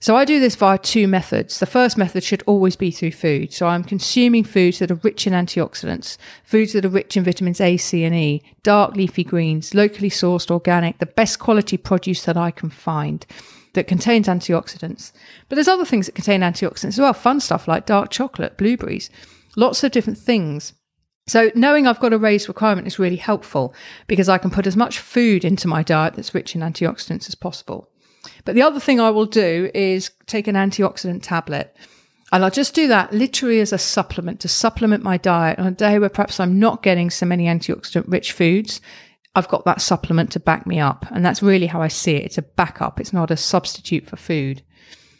So 0.00 0.14
I 0.14 0.24
do 0.24 0.40
this 0.40 0.56
via 0.56 0.78
two 0.78 1.08
methods. 1.08 1.58
The 1.58 1.66
first 1.66 1.96
method 1.96 2.22
should 2.22 2.42
always 2.46 2.76
be 2.76 2.90
through 2.90 3.12
food. 3.12 3.52
So 3.52 3.66
I'm 3.66 3.82
consuming 3.82 4.44
foods 4.44 4.78
that 4.78 4.90
are 4.90 5.00
rich 5.02 5.26
in 5.26 5.32
antioxidants, 5.32 6.16
foods 6.44 6.74
that 6.74 6.84
are 6.84 6.90
rich 6.90 7.16
in 7.16 7.24
vitamins 7.24 7.60
A, 7.60 7.76
C, 7.76 8.04
and 8.04 8.14
E, 8.14 8.42
dark 8.62 8.94
leafy 8.94 9.24
greens, 9.24 9.74
locally 9.74 10.10
sourced, 10.10 10.50
organic, 10.50 10.98
the 10.98 11.06
best 11.06 11.38
quality 11.38 11.76
produce 11.76 12.24
that 12.24 12.36
I 12.36 12.50
can 12.50 12.70
find 12.70 13.26
that 13.76 13.86
contains 13.86 14.26
antioxidants. 14.26 15.12
But 15.48 15.54
there's 15.54 15.68
other 15.68 15.84
things 15.84 16.06
that 16.06 16.16
contain 16.16 16.40
antioxidants 16.40 16.88
as 16.88 16.98
well, 16.98 17.12
fun 17.12 17.38
stuff 17.38 17.68
like 17.68 17.86
dark 17.86 18.10
chocolate, 18.10 18.58
blueberries, 18.58 19.08
lots 19.56 19.84
of 19.84 19.92
different 19.92 20.18
things. 20.18 20.72
So 21.28 21.50
knowing 21.54 21.86
I've 21.86 22.00
got 22.00 22.12
a 22.12 22.18
raised 22.18 22.48
requirement 22.48 22.86
is 22.86 22.98
really 22.98 23.16
helpful 23.16 23.74
because 24.06 24.28
I 24.28 24.38
can 24.38 24.50
put 24.50 24.66
as 24.66 24.76
much 24.76 24.98
food 24.98 25.44
into 25.44 25.68
my 25.68 25.82
diet 25.82 26.14
that's 26.14 26.34
rich 26.34 26.54
in 26.54 26.60
antioxidants 26.60 27.28
as 27.28 27.34
possible. 27.34 27.88
But 28.44 28.54
the 28.54 28.62
other 28.62 28.80
thing 28.80 29.00
I 29.00 29.10
will 29.10 29.26
do 29.26 29.70
is 29.74 30.10
take 30.26 30.46
an 30.46 30.54
antioxidant 30.54 31.20
tablet. 31.22 31.76
And 32.32 32.44
I'll 32.44 32.50
just 32.50 32.74
do 32.74 32.88
that 32.88 33.12
literally 33.12 33.60
as 33.60 33.72
a 33.72 33.78
supplement 33.78 34.40
to 34.40 34.48
supplement 34.48 35.02
my 35.02 35.16
diet 35.16 35.58
on 35.58 35.66
a 35.66 35.70
day 35.70 35.98
where 35.98 36.08
perhaps 36.08 36.40
I'm 36.40 36.58
not 36.58 36.82
getting 36.82 37.08
so 37.10 37.26
many 37.26 37.46
antioxidant 37.46 38.04
rich 38.08 38.32
foods. 38.32 38.80
I've 39.36 39.48
got 39.48 39.66
that 39.66 39.82
supplement 39.82 40.32
to 40.32 40.40
back 40.40 40.66
me 40.66 40.80
up. 40.80 41.04
And 41.10 41.24
that's 41.24 41.42
really 41.42 41.66
how 41.66 41.82
I 41.82 41.88
see 41.88 42.12
it. 42.16 42.24
It's 42.24 42.38
a 42.38 42.42
backup. 42.42 42.98
It's 42.98 43.12
not 43.12 43.30
a 43.30 43.36
substitute 43.36 44.06
for 44.06 44.16
food. 44.16 44.62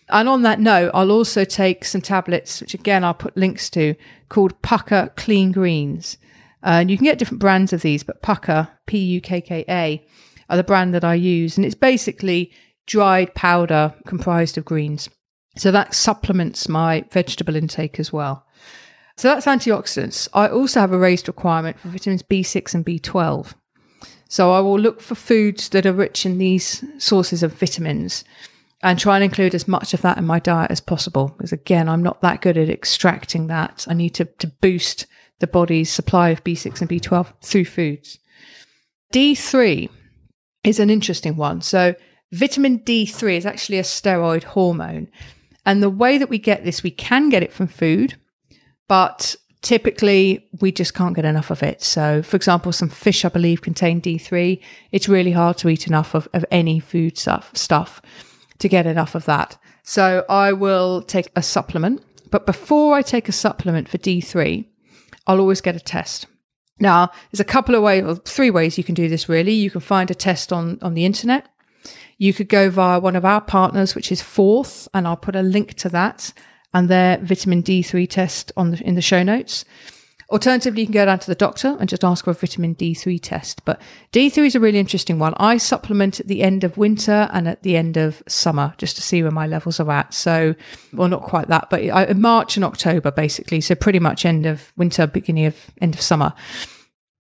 And 0.09 0.27
on 0.27 0.41
that 0.43 0.59
note, 0.59 0.91
I'll 0.95 1.13
also 1.13 1.45
take 1.45 1.85
some 1.85 2.01
tablets, 2.01 2.63
which 2.63 2.73
again 2.73 3.05
I'll 3.05 3.13
put 3.13 3.37
links 3.37 3.69
to, 3.71 3.95
called 4.31 4.61
Pukka 4.63 5.15
Clean 5.17 5.53
Greens. 5.53 6.17
Uh, 6.65 6.81
and 6.81 6.91
you 6.91 6.97
can 6.97 7.05
get 7.05 7.19
different 7.19 7.41
brands 7.41 7.75
of 7.75 7.83
these, 7.83 8.03
but 8.03 8.23
Pukka, 8.23 8.71
P 8.87 8.99
U 8.99 9.21
K 9.21 9.43
K 9.43 9.65
A, 9.69 10.07
are 10.49 10.57
the 10.57 10.65
brand 10.65 10.95
that 10.95 11.05
I 11.05 11.15
use. 11.15 11.59
And 11.59 11.67
it's 11.67 11.75
basically 11.75 12.53
dried 12.87 13.35
powder 13.35 13.95
comprised 14.07 14.57
of 14.57 14.65
greens. 14.65 15.11
So 15.59 15.71
that 15.73 15.95
supplements 15.95 16.71
my 16.71 17.05
vegetable 17.11 17.55
intake 17.55 18.01
as 18.01 18.13
well. 18.15 18.47
So 19.19 19.29
that's 19.29 19.47
antioxidants. 19.47 20.27
I 20.33 20.49
also 20.49 20.81
have 20.81 20.93
a 20.93 20.99
raised 20.99 21.29
requirement 21.29 21.79
for 21.79 21.89
vitamins 21.89 22.23
B6 22.23 22.75
and 22.75 22.85
B12. 22.85 23.53
So 24.29 24.53
I 24.53 24.61
will 24.61 24.79
look 24.79 25.01
for 25.01 25.15
foods 25.15 25.69
that 25.71 25.87
are 25.87 25.93
rich 25.93 26.27
in 26.27 26.39
these 26.39 26.85
sources 26.99 27.43
of 27.43 27.53
vitamins 27.53 28.25
and 28.83 28.99
try 28.99 29.17
and 29.17 29.25
include 29.25 29.55
as 29.55 29.69
much 29.69 29.95
of 29.95 30.03
that 30.03 30.19
in 30.19 30.27
my 30.27 30.39
diet 30.39 30.71
as 30.71 30.81
possible. 30.81 31.35
Because 31.37 31.53
again, 31.53 31.89
I'm 31.89 32.03
not 32.03 32.21
that 32.23 32.41
good 32.41 32.59
at 32.59 32.69
extracting 32.69 33.47
that. 33.47 33.87
I 33.89 33.95
need 33.95 34.15
to, 34.15 34.25
to 34.25 34.47
boost 34.47 35.07
the 35.39 35.47
body's 35.47 35.91
supply 35.91 36.31
of 36.31 36.45
B6 36.45 36.81
and 36.81 36.91
B12 36.91 37.33
through 37.43 37.65
foods. 37.67 38.19
D3 39.13 39.89
is 40.65 40.81
an 40.81 40.91
interesting 40.91 41.37
one. 41.37 41.61
So, 41.61 41.95
vitamin 42.33 42.81
D3 42.81 43.37
is 43.37 43.47
actually 43.47 43.79
a 43.79 43.83
steroid 43.83 44.43
hormone. 44.43 45.09
And 45.65 45.83
the 45.83 45.91
way 45.91 46.19
that 46.19 46.29
we 46.29 46.39
get 46.39 46.65
this, 46.65 46.83
we 46.83 46.91
can 46.91 47.29
get 47.29 47.43
it 47.43 47.53
from 47.53 47.67
food, 47.67 48.17
but 48.89 49.37
typically 49.67 50.47
we 50.61 50.71
just 50.71 50.95
can't 50.95 51.17
get 51.17 51.25
enough 51.25 51.51
of 51.51 51.61
it. 51.61 51.83
So, 51.83 52.23
for 52.23 52.37
example, 52.37 52.71
some 52.71 52.89
fish, 52.89 53.25
I 53.25 53.29
believe, 53.29 53.63
contain 53.63 54.01
D3. 54.01 54.63
It's 54.93 55.09
really 55.09 55.33
hard 55.33 55.59
to 55.59 55.69
eat 55.69 55.89
enough 55.89 56.15
of, 56.15 56.29
of 56.33 56.45
any 56.53 56.79
food 56.79 57.19
stuff. 57.19 57.51
stuff 57.57 58.01
to 58.59 58.69
get 58.69 58.87
enough 58.87 59.17
of 59.17 59.25
that. 59.25 59.59
So 59.83 60.25
I 60.29 60.53
will 60.53 61.03
take 61.03 61.31
a 61.35 61.43
supplement. 61.43 62.01
But 62.31 62.47
before 62.47 62.95
I 62.95 63.03
take 63.03 63.29
a 63.29 63.33
supplement 63.33 63.89
for 63.89 63.99
D3, 63.99 64.67
I'll 65.27 65.41
always 65.41 65.61
get 65.61 65.75
a 65.75 65.81
test. 65.81 66.27
Now, 66.79 67.11
there's 67.31 67.41
a 67.41 67.45
couple 67.45 67.75
of 67.75 67.83
ways, 67.83 68.05
or 68.05 68.15
three 68.15 68.51
ways 68.51 68.79
you 68.79 68.85
can 68.85 68.95
do 68.95 69.09
this 69.09 69.29
really. 69.29 69.53
You 69.53 69.71
can 69.71 69.81
find 69.81 70.13
a 70.13 70.15
test 70.15 70.53
on, 70.53 70.79
on 70.81 70.95
the 70.95 71.05
internet. 71.05 71.49
You 72.19 72.33
could 72.33 72.49
go 72.49 72.71
via 72.71 73.01
one 73.01 73.17
of 73.17 73.25
our 73.25 73.41
partners, 73.41 73.97
which 73.97 74.13
is 74.13 74.23
Forth, 74.23 74.87
and 74.95 75.09
I'll 75.09 75.17
put 75.17 75.37
a 75.37 75.43
link 75.43 75.75
to 75.75 75.89
that 75.89 76.33
and 76.75 76.89
their 76.89 77.19
vitamin 77.19 77.63
D3 77.63 78.09
test 78.09 78.53
on 78.57 78.73
the, 78.73 78.83
in 78.83 78.95
the 78.95 79.03
show 79.03 79.23
notes. 79.23 79.65
Alternatively, 80.29 80.81
you 80.81 80.87
can 80.87 80.93
go 80.93 81.05
down 81.05 81.21
to 81.21 81.27
the 81.29 81.37
doctor 81.37 81.77
and 81.79 81.89
just 81.89 82.03
ask 82.03 82.25
for 82.25 82.33
a 82.33 82.35
vitamin 82.35 82.75
D3 82.75 83.21
test. 83.23 83.65
But 83.65 83.81
D3 84.13 84.47
is 84.47 84.55
a 84.57 84.61
really 84.61 84.81
interesting 84.81 85.21
one. 85.21 85.35
I 85.37 85.57
supplement 85.57 86.19
at 86.19 86.27
the 86.27 86.43
end 86.43 86.65
of 86.65 86.77
winter 86.77 87.29
and 87.33 87.47
at 87.47 87.63
the 87.63 87.77
end 87.77 87.97
of 87.97 88.25
summer 88.27 88.75
just 88.77 88.97
to 88.97 89.03
see 89.03 89.23
where 89.23 89.31
my 89.31 89.47
levels 89.47 89.79
are 89.79 89.91
at. 89.91 90.13
So, 90.15 90.57
well, 90.93 91.09
not 91.09 91.23
quite 91.23 91.47
that, 91.47 91.71
but 91.71 91.89
I, 91.89 92.13
March 92.15 92.57
and 92.57 92.65
October, 92.65 93.13
basically. 93.13 93.61
So, 93.61 93.77
pretty 93.77 94.01
much 94.01 94.25
end 94.25 94.47
of 94.47 94.73
winter, 94.77 95.07
beginning 95.07 95.47
of 95.47 95.71
end 95.81 95.95
of 95.95 96.01
summer. 96.01 96.35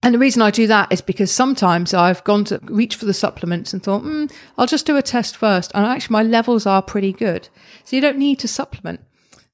And 0.02 0.12
the 0.12 0.18
reason 0.18 0.42
I 0.42 0.50
do 0.50 0.66
that 0.66 0.90
is 0.92 1.00
because 1.00 1.30
sometimes 1.30 1.94
I've 1.94 2.24
gone 2.24 2.44
to 2.46 2.58
reach 2.64 2.96
for 2.96 3.06
the 3.06 3.14
supplements 3.14 3.72
and 3.72 3.82
thought, 3.82 4.02
mm, 4.02 4.32
I'll 4.58 4.66
just 4.66 4.86
do 4.86 4.96
a 4.96 5.02
test 5.02 5.36
first. 5.36 5.70
And 5.76 5.86
actually, 5.86 6.12
my 6.12 6.22
levels 6.24 6.66
are 6.66 6.82
pretty 6.82 7.12
good. 7.12 7.48
So, 7.84 7.94
you 7.94 8.02
don't 8.02 8.18
need 8.18 8.40
to 8.40 8.48
supplement. 8.48 9.00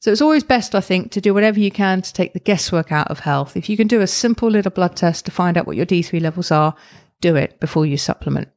So 0.03 0.11
it's 0.11 0.21
always 0.21 0.43
best, 0.43 0.75
I 0.75 0.81
think, 0.81 1.12
to 1.12 1.21
do 1.21 1.33
whatever 1.33 1.61
you 1.61 1.71
can 1.71 2.03
to 2.03 2.12
take 2.12 2.33
the 2.33 2.41
guesswork 2.41 2.91
out 2.91 3.07
of 3.07 3.21
health. 3.21 3.57
If 3.57 3.69
you 3.69 3.77
can 3.77 3.87
do 3.87 4.01
a 4.01 4.09
simple 4.09 4.51
little 4.51 4.73
blood 4.73 4.97
test 4.97 5.25
to 5.27 5.31
find 5.31 5.57
out 5.57 5.65
what 5.65 5.77
your 5.77 5.87
D3 5.87 6.21
levels 6.21 6.51
are, 6.51 6.75
do 7.21 7.37
it 7.37 7.61
before 7.61 7.87
you 7.87 7.97
supplement. 7.97 8.49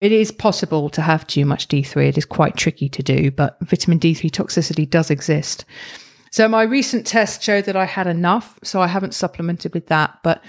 It 0.00 0.12
is 0.12 0.30
possible 0.30 0.88
to 0.90 1.02
have 1.02 1.26
too 1.26 1.44
much 1.44 1.66
D3. 1.66 2.10
It 2.10 2.18
is 2.18 2.24
quite 2.24 2.56
tricky 2.56 2.88
to 2.88 3.02
do, 3.02 3.32
but 3.32 3.58
vitamin 3.62 3.98
D3 3.98 4.30
toxicity 4.30 4.88
does 4.88 5.10
exist. 5.10 5.64
So 6.30 6.46
my 6.46 6.62
recent 6.62 7.04
test 7.04 7.42
showed 7.42 7.64
that 7.64 7.74
I 7.74 7.86
had 7.86 8.06
enough, 8.06 8.60
so 8.62 8.80
I 8.80 8.86
haven't 8.86 9.14
supplemented 9.14 9.74
with 9.74 9.88
that. 9.88 10.20
But 10.22 10.40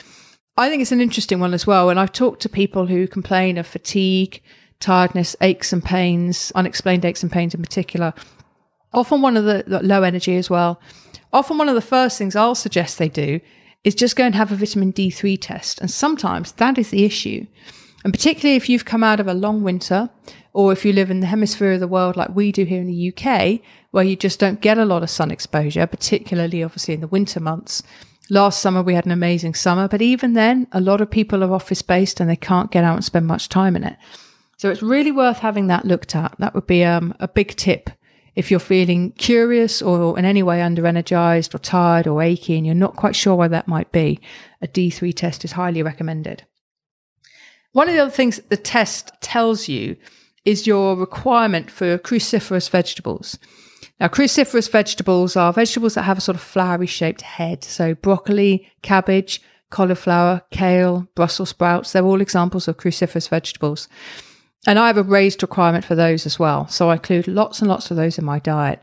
I 0.56 0.70
think 0.70 0.84
it's 0.84 0.92
an 0.92 1.02
interesting 1.02 1.40
one 1.40 1.56
as 1.56 1.66
well. 1.66 1.90
And 1.90 2.00
I've 2.00 2.12
talked 2.12 2.44
to 2.44 2.50
people 2.50 2.86
who 2.86 3.08
complain 3.08 3.58
of 3.58 3.66
fatigue, 3.66 4.40
tiredness, 4.80 5.36
aches 5.42 5.74
and 5.74 5.84
pains, 5.84 6.52
unexplained 6.54 7.06
aches 7.06 7.24
and 7.24 7.32
pains 7.32 7.56
in 7.56 7.62
particular 7.64 8.14
often 8.94 9.22
one 9.22 9.38
of 9.38 9.46
the, 9.46 9.64
low 9.84 10.04
energy 10.04 10.36
as 10.38 10.50
well. 10.50 10.80
Often 11.32 11.58
one 11.58 11.70
of 11.70 11.76
the 11.76 11.82
first 11.82 12.18
things 12.18 12.36
I'll 12.36 12.56
suggest 12.56 12.98
they 12.98 13.10
do 13.10 13.40
is 13.84 13.96
just 13.96 14.16
go 14.16 14.24
and 14.24 14.36
have 14.36 14.52
a 14.52 14.56
vitamin 14.56 14.94
D3 14.94 15.38
test. 15.40 15.80
And 15.82 15.92
sometimes 15.92 16.54
that 16.54 16.78
is 16.78 16.90
the 16.90 17.04
issue. 17.04 17.48
And 18.04 18.14
particularly 18.14 18.56
if 18.56 18.70
you've 18.70 18.86
come 18.86 19.04
out 19.04 19.20
of 19.20 19.28
a 19.28 19.34
long 19.34 19.64
winter, 19.64 20.10
or 20.54 20.72
if 20.72 20.86
you 20.86 20.94
live 20.94 21.10
in 21.10 21.20
the 21.20 21.28
hemisphere 21.28 21.74
of 21.74 21.80
the 21.80 21.88
world 21.88 22.16
like 22.16 22.36
we 22.36 22.52
do 22.52 22.64
here 22.64 22.82
in 22.82 22.88
the 22.88 23.14
UK, 23.14 23.60
where 23.92 24.04
you 24.04 24.16
just 24.16 24.40
don't 24.40 24.62
get 24.62 24.78
a 24.78 24.86
lot 24.86 25.04
of 25.04 25.10
sun 25.10 25.32
exposure, 25.32 25.88
particularly 25.88 26.64
obviously 26.64 26.94
in 26.94 27.02
the 27.02 27.08
winter 27.08 27.40
months. 27.40 27.82
Last 28.30 28.62
summer 28.62 28.82
we 28.82 28.94
had 28.94 29.06
an 29.06 29.12
amazing 29.12 29.54
summer, 29.54 29.88
but 29.88 30.02
even 30.02 30.34
then, 30.34 30.68
a 30.72 30.80
lot 30.80 31.02
of 31.02 31.12
people 31.12 31.44
are 31.44 31.54
office 31.54 31.82
based 31.82 32.20
and 32.20 32.30
they 32.30 32.36
can't 32.36 32.72
get 32.72 32.84
out 32.84 32.96
and 32.96 33.04
spend 33.04 33.26
much 33.26 33.50
time 33.50 33.76
in 33.76 33.84
it. 33.84 33.98
So 34.58 34.70
it's 34.70 34.82
really 34.82 35.12
worth 35.12 35.40
having 35.40 35.68
that 35.68 35.86
looked 35.86 36.16
at. 36.16 36.36
That 36.40 36.56
would 36.56 36.68
be 36.68 36.86
um, 36.86 37.14
a 37.20 37.28
big 37.28 37.56
tip 37.56 37.90
if 38.36 38.50
you're 38.50 38.60
feeling 38.60 39.12
curious 39.12 39.82
or 39.82 40.18
in 40.18 40.26
any 40.26 40.44
way 40.44 40.62
under 40.62 40.86
energized 40.88 41.54
or 41.54 41.60
tired 41.60 42.08
or 42.08 42.22
achy 42.22 42.58
and 42.58 42.66
you're 42.66 42.76
not 42.76 42.96
quite 42.96 43.16
sure 43.16 43.36
why 43.36 43.48
that 43.48 43.68
might 43.68 43.92
be, 43.92 44.20
a 44.62 44.68
D3 44.68 45.14
test 45.16 45.46
is 45.46 45.54
highly 45.54 45.84
recommended. 45.84 46.46
One 47.74 47.88
of 47.88 47.96
the 47.96 48.02
other 48.02 48.12
things 48.12 48.38
that 48.38 48.50
the 48.50 48.58
test 48.58 49.12
tells 49.22 49.68
you 49.68 49.96
is 50.46 50.68
your 50.68 50.96
requirement 50.96 51.72
for 51.72 51.98
cruciferous 51.98 52.70
vegetables. 52.70 53.38
Now, 54.00 54.08
cruciferous 54.08 54.70
vegetables 54.70 55.36
are 55.36 55.54
vegetables 55.54 55.96
that 55.96 56.04
have 56.04 56.18
a 56.18 56.22
sort 56.22 56.36
of 56.36 56.42
flowery 56.42 56.88
shaped 56.88 57.22
head. 57.22 57.64
So, 57.64 57.96
broccoli, 57.96 58.68
cabbage, 58.82 59.42
cauliflower, 59.70 60.42
kale, 60.52 61.08
Brussels 61.16 61.50
sprouts, 61.50 61.92
they're 61.92 62.04
all 62.04 62.22
examples 62.22 62.68
of 62.68 62.78
cruciferous 62.78 63.30
vegetables. 63.30 63.88
And 64.66 64.80
I 64.80 64.88
have 64.88 64.98
a 64.98 65.04
raised 65.04 65.42
requirement 65.42 65.84
for 65.84 65.96
those 65.96 66.26
as 66.26 66.40
well. 66.40 66.68
So 66.68 66.90
I 66.90 66.94
include 66.94 67.28
lots 67.28 67.60
and 67.60 67.70
lots 67.70 67.92
of 67.92 67.98
those 67.98 68.18
in 68.18 68.26
my 68.26 68.40
diet. 68.40 68.82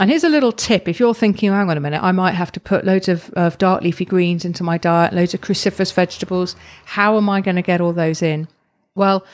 And 0.00 0.10
here's 0.10 0.24
a 0.24 0.28
little 0.28 0.52
tip. 0.52 0.88
If 0.88 0.98
you're 0.98 1.14
thinking, 1.14 1.52
hang 1.52 1.68
on 1.68 1.76
a 1.76 1.80
minute, 1.80 2.02
I 2.02 2.12
might 2.12 2.32
have 2.32 2.50
to 2.52 2.60
put 2.60 2.84
loads 2.84 3.08
of, 3.08 3.30
of 3.34 3.58
dark 3.58 3.82
leafy 3.82 4.06
greens 4.06 4.44
into 4.44 4.64
my 4.64 4.78
diet, 4.78 5.12
loads 5.12 5.34
of 5.34 5.42
cruciferous 5.42 5.92
vegetables. 5.92 6.56
How 6.86 7.16
am 7.18 7.28
I 7.28 7.40
going 7.40 7.56
to 7.56 7.62
get 7.62 7.80
all 7.80 7.92
those 7.92 8.22
in? 8.22 8.48
Well, 8.94 9.24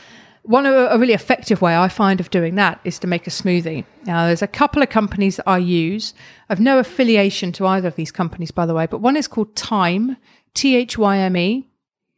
one 0.42 0.66
of 0.66 0.74
a 0.74 0.98
really 0.98 1.12
effective 1.12 1.62
way 1.62 1.76
I 1.76 1.88
find 1.88 2.20
of 2.20 2.30
doing 2.30 2.54
that 2.56 2.80
is 2.82 2.98
to 3.00 3.06
make 3.06 3.26
a 3.26 3.30
smoothie. 3.30 3.84
Now, 4.04 4.26
there's 4.26 4.42
a 4.42 4.46
couple 4.48 4.82
of 4.82 4.88
companies 4.88 5.36
that 5.36 5.48
I 5.48 5.58
use. 5.58 6.12
I've 6.48 6.60
no 6.60 6.78
affiliation 6.78 7.52
to 7.52 7.66
either 7.66 7.88
of 7.88 7.96
these 7.96 8.10
companies, 8.10 8.50
by 8.50 8.66
the 8.66 8.74
way, 8.74 8.86
but 8.86 9.00
one 9.00 9.16
is 9.16 9.28
called 9.28 9.54
Thyme, 9.54 10.16
T 10.54 10.74
H 10.74 10.98
Y 10.98 11.18
M 11.18 11.36
E, 11.36 11.68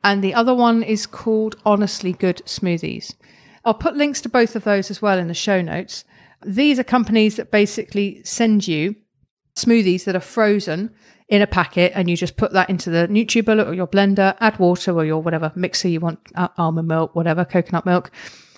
and 0.02 0.24
the 0.24 0.32
other 0.32 0.54
one 0.54 0.82
is 0.82 1.06
called 1.06 1.56
Honestly 1.66 2.12
Good 2.12 2.40
Smoothies. 2.46 3.14
I'll 3.64 3.74
put 3.74 3.96
links 3.96 4.20
to 4.22 4.28
both 4.28 4.56
of 4.56 4.64
those 4.64 4.90
as 4.90 5.02
well 5.02 5.18
in 5.18 5.28
the 5.28 5.34
show 5.34 5.60
notes. 5.60 6.04
These 6.44 6.78
are 6.78 6.84
companies 6.84 7.36
that 7.36 7.50
basically 7.50 8.22
send 8.24 8.66
you 8.66 8.96
smoothies 9.54 10.04
that 10.04 10.16
are 10.16 10.20
frozen 10.20 10.90
in 11.28 11.42
a 11.42 11.46
packet 11.46 11.92
and 11.94 12.08
you 12.08 12.16
just 12.16 12.36
put 12.36 12.52
that 12.52 12.70
into 12.70 12.90
the 12.90 13.06
NutriBullet 13.08 13.66
or 13.66 13.74
your 13.74 13.86
blender, 13.86 14.36
add 14.40 14.58
water 14.58 14.92
or 14.92 15.04
your 15.04 15.22
whatever 15.22 15.52
mixer 15.54 15.88
you 15.88 16.00
want, 16.00 16.18
uh, 16.34 16.48
almond 16.56 16.88
milk, 16.88 17.14
whatever, 17.14 17.44
coconut 17.44 17.84
milk, 17.84 18.10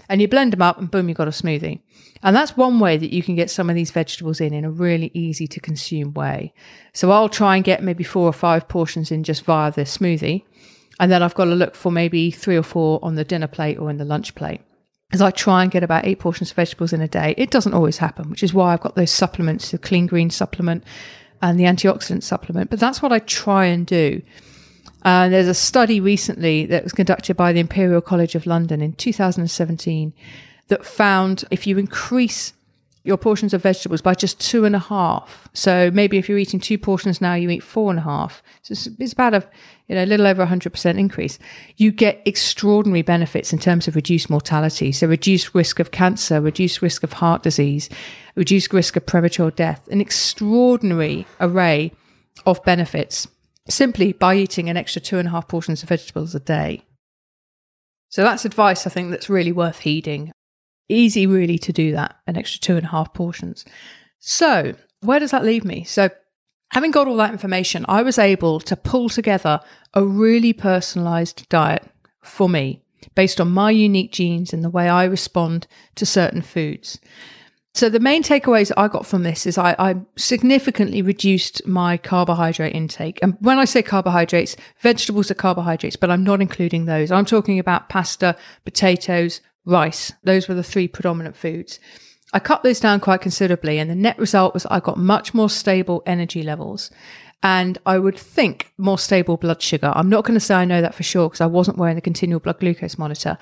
and 0.09 0.21
you 0.21 0.29
blend 0.29 0.53
them 0.53 0.63
up 0.63 0.79
and 0.79 0.91
boom, 0.91 1.09
you've 1.09 1.19
got 1.19 1.29
a 1.29 1.33
smoothie. 1.33 1.81
And 2.23 2.37
that's 2.37 2.57
one 2.57 2.79
way 2.79 2.97
that 2.97 3.13
you 3.13 3.23
can 3.23 3.35
get 3.35 3.51
some 3.51 3.69
of 3.69 3.75
these 3.75 3.91
vegetables 3.91 4.41
in 4.41 4.55
in 4.55 4.65
a 4.65 4.71
really 4.71 5.11
easy 5.13 5.49
to 5.49 5.61
consume 5.61 6.15
way. 6.15 6.55
So 6.93 7.11
I'll 7.11 7.29
try 7.29 7.57
and 7.57 7.65
get 7.65 7.83
maybe 7.83 8.05
four 8.05 8.29
or 8.29 8.33
five 8.33 8.69
portions 8.69 9.11
in 9.11 9.25
just 9.25 9.45
via 9.45 9.73
the 9.73 9.83
smoothie. 9.83 10.45
And 11.01 11.11
then 11.11 11.23
I've 11.23 11.35
got 11.35 11.47
to 11.47 11.55
look 11.55 11.75
for 11.75 11.91
maybe 11.91 12.31
three 12.31 12.57
or 12.57 12.63
four 12.63 13.01
on 13.03 13.17
the 13.17 13.25
dinner 13.25 13.49
plate 13.49 13.79
or 13.79 13.91
in 13.91 13.97
the 13.97 14.05
lunch 14.05 14.35
plate 14.35 14.61
as 15.13 15.21
I 15.21 15.31
try 15.31 15.63
and 15.63 15.71
get 15.71 15.83
about 15.83 16.07
eight 16.07 16.19
portions 16.19 16.51
of 16.51 16.57
vegetables 16.57 16.93
in 16.93 17.01
a 17.01 17.09
day. 17.09 17.35
It 17.37 17.51
doesn't 17.51 17.75
always 17.75 17.99
happen, 17.99 18.31
which 18.31 18.43
is 18.43 18.55
why 18.55 18.73
I've 18.73 18.81
got 18.81 18.97
those 18.97 19.11
supplements, 19.11 19.71
the 19.71 19.79
clean 19.79 20.07
green 20.07 20.31
supplement 20.31 20.85
and 21.43 21.59
the 21.59 21.65
antioxidant 21.65 22.23
supplement. 22.23 22.71
But 22.71 22.81
that's 22.81 23.03
what 23.03 23.13
I 23.13 23.19
try 23.19 23.67
and 23.67 23.87
do. 23.87 24.23
And 25.05 25.33
uh, 25.33 25.37
there's 25.37 25.49
a 25.49 25.55
study 25.55 26.01
recently 26.01 26.65
that 26.67 26.85
was 26.85 26.93
conducted 26.93 27.37
by 27.37 27.53
the 27.53 27.61
Imperial 27.61 28.01
College 28.01 28.35
of 28.35 28.47
London 28.47 28.81
in 28.81 28.93
2017 28.93 30.13
that 30.69 30.87
found 30.87 31.45
if 31.51 31.67
you 31.67 31.77
increase 31.77 32.53
your 33.05 33.17
portions 33.17 33.53
of 33.53 33.63
vegetables 33.63 34.01
by 34.01 34.15
just 34.15 34.41
two 34.41 34.65
and 34.65 34.77
a 34.77 34.79
half. 34.79 35.49
So 35.55 35.91
maybe 35.93 36.19
if 36.19 36.29
you're 36.29 36.39
eating 36.39 36.61
two 36.61 36.79
portions 36.79 37.21
now, 37.21 37.35
you 37.35 37.51
eat 37.51 37.63
four 37.63 37.91
and 37.91 37.99
a 37.99 38.03
half. 38.03 38.43
So 38.63 38.73
it's, 38.73 38.87
it's 38.99 39.13
about 39.13 39.35
a 39.35 39.49
you 39.89 39.97
know 39.97 40.05
a 40.05 40.07
little 40.07 40.27
over 40.27 40.47
100% 40.47 40.99
increase. 40.99 41.39
You 41.77 41.91
get 41.91 42.23
extraordinary 42.25 43.03
benefits 43.03 43.53
in 43.53 43.59
terms 43.59 43.89
of 43.89 43.97
reduced 43.97 44.31
mortality. 44.31 44.93
So 44.93 45.07
reduced 45.09 45.55
risk 45.55 45.81
of 45.81 45.91
cancer, 45.91 46.41
reduced 46.41 46.81
risk 46.81 47.03
of 47.03 47.15
heart 47.15 47.43
disease, 47.43 47.89
reduced 48.37 48.73
risk 48.73 48.97
of 48.97 49.05
premature 49.05 49.51
death. 49.51 49.89
An 49.89 50.01
extraordinary 50.01 51.27
array 51.41 51.93
of 52.47 52.63
benefits 52.65 53.27
simply 53.69 54.13
by 54.13 54.37
eating 54.37 54.69
an 54.69 54.77
extra 54.77 55.01
two 55.03 55.19
and 55.19 55.29
a 55.29 55.31
half 55.31 55.49
portions 55.49 55.83
of 55.83 55.89
vegetables 55.89 56.35
a 56.35 56.41
day. 56.41 56.85
So 58.11 58.23
that's 58.23 58.45
advice 58.45 58.87
I 58.87 58.91
think 58.91 59.11
that's 59.11 59.31
really 59.31 59.53
worth 59.53 59.81
heeding 59.81 60.33
easy 60.89 61.27
really 61.27 61.59
to 61.59 61.73
do 61.73 61.93
that, 61.93 62.17
an 62.27 62.37
extra 62.37 62.61
two 62.61 62.77
and 62.77 62.87
a 62.87 62.91
half 62.91 63.13
portions. 63.15 63.65
So, 64.19 64.75
where 65.01 65.19
does 65.19 65.31
that 65.33 65.45
leave 65.45 65.65
me? 65.65 65.85
So, 65.85 66.11
having 66.71 66.91
got 66.91 67.09
all 67.09 67.17
that 67.17 67.33
information, 67.33 67.85
I 67.89 68.03
was 68.03 68.19
able 68.19 68.61
to 68.61 68.77
pull 68.77 69.09
together 69.09 69.61
a 69.95 70.05
really 70.05 70.53
personalized 70.53 71.49
diet 71.49 71.85
for 72.23 72.49
me 72.49 72.83
based 73.15 73.41
on 73.41 73.51
my 73.51 73.71
unique 73.71 74.13
genes 74.13 74.53
and 74.53 74.65
the 74.65 74.71
way 74.71 74.89
I 74.89 75.05
respond 75.05 75.67
to 75.97 76.07
certain 76.07 76.43
foods. 76.43 76.99
So 77.75 77.89
the 77.89 78.01
main 78.01 78.23
takeaways 78.23 78.71
I 78.77 78.89
got 78.89 79.07
from 79.07 79.23
this 79.23 79.47
is 79.47 79.57
I, 79.57 79.75
I, 79.79 79.97
significantly 80.17 81.01
reduced 81.01 81.67
my 81.67 81.97
carbohydrate 81.97 82.75
intake. 82.75 83.19
And 83.23 83.37
when 83.41 83.59
I 83.59 83.65
say 83.65 83.83
carbohydrates, 83.83 84.57
vegetables 84.81 85.31
are 85.31 85.35
carbohydrates, 85.35 85.97
but 85.97 86.11
I'm 86.11 86.23
not 86.23 86.43
including 86.43 86.85
those. 86.85 87.11
I'm 87.11 87.25
talking 87.25 87.59
about 87.59 87.89
pasta, 87.89 88.37
potatoes, 88.67 89.41
rice. 89.65 90.13
Those 90.25 90.49
were 90.49 90.55
the 90.55 90.63
three 90.63 90.89
predominant 90.89 91.37
foods. 91.37 91.79
I 92.33 92.39
cut 92.39 92.63
those 92.63 92.81
down 92.81 93.01
quite 93.01 93.21
considerably, 93.21 93.79
and 93.79 93.91
the 93.91 93.95
net 93.95 94.19
result 94.19 94.55
was 94.55 94.67
I 94.67 94.81
got 94.81 94.97
much 94.97 95.35
more 95.35 95.51
stable 95.51 96.03
energy 96.07 96.43
levels. 96.43 96.91
And 97.43 97.79
I 97.85 97.99
would 97.99 98.17
think 98.17 98.73
more 98.79 98.99
stable 98.99 99.37
blood 99.37 99.61
sugar. 99.61 99.93
I'm 99.97 100.09
not 100.09 100.25
going 100.25 100.35
to 100.35 100.41
say 100.41 100.55
I 100.55 100.65
know 100.65 100.81
that 100.81 100.95
for 100.95 101.03
sure 101.03 101.29
because 101.29 101.41
I 101.41 101.47
wasn't 101.47 101.77
wearing 101.77 101.97
the 101.97 102.01
continual 102.01 102.39
blood 102.39 102.61
glucose 102.61 102.97
monitor. 102.97 103.37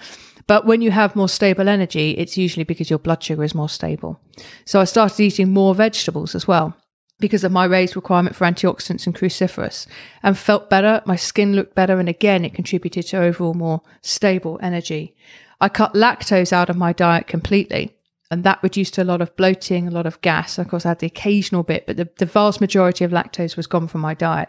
But 0.46 0.64
when 0.64 0.80
you 0.80 0.90
have 0.90 1.14
more 1.14 1.28
stable 1.28 1.68
energy, 1.68 2.12
it's 2.12 2.38
usually 2.38 2.64
because 2.64 2.88
your 2.88 2.98
blood 2.98 3.22
sugar 3.22 3.44
is 3.44 3.54
more 3.54 3.68
stable. 3.68 4.18
So 4.64 4.80
I 4.80 4.84
started 4.84 5.20
eating 5.20 5.52
more 5.52 5.74
vegetables 5.74 6.34
as 6.34 6.48
well 6.48 6.74
because 7.20 7.44
of 7.44 7.52
my 7.52 7.66
raised 7.66 7.94
requirement 7.94 8.34
for 8.34 8.46
antioxidants 8.46 9.06
and 9.06 9.14
cruciferous 9.14 9.86
and 10.22 10.36
felt 10.36 10.70
better. 10.70 11.02
My 11.04 11.16
skin 11.16 11.54
looked 11.54 11.74
better. 11.74 12.00
And 12.00 12.08
again, 12.08 12.46
it 12.46 12.54
contributed 12.54 13.06
to 13.08 13.18
overall 13.18 13.52
more 13.52 13.82
stable 14.00 14.58
energy. 14.62 15.14
I 15.60 15.68
cut 15.68 15.94
lactose 15.94 16.52
out 16.52 16.70
of 16.70 16.76
my 16.76 16.92
diet 16.92 17.26
completely. 17.26 17.96
And 18.30 18.44
that 18.44 18.62
reduced 18.62 18.96
a 18.96 19.04
lot 19.04 19.20
of 19.20 19.34
bloating, 19.36 19.88
a 19.88 19.90
lot 19.90 20.06
of 20.06 20.20
gas. 20.20 20.56
Of 20.56 20.68
course, 20.68 20.86
I 20.86 20.90
had 20.90 21.00
the 21.00 21.06
occasional 21.06 21.64
bit, 21.64 21.86
but 21.86 21.96
the, 21.96 22.08
the 22.18 22.26
vast 22.26 22.60
majority 22.60 23.04
of 23.04 23.10
lactose 23.10 23.56
was 23.56 23.66
gone 23.66 23.88
from 23.88 24.00
my 24.00 24.14
diet. 24.14 24.48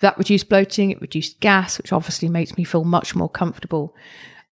That 0.00 0.16
reduced 0.16 0.48
bloating, 0.48 0.90
it 0.90 1.00
reduced 1.02 1.40
gas, 1.40 1.76
which 1.76 1.92
obviously 1.92 2.30
makes 2.30 2.56
me 2.56 2.64
feel 2.64 2.84
much 2.84 3.14
more 3.14 3.28
comfortable. 3.28 3.94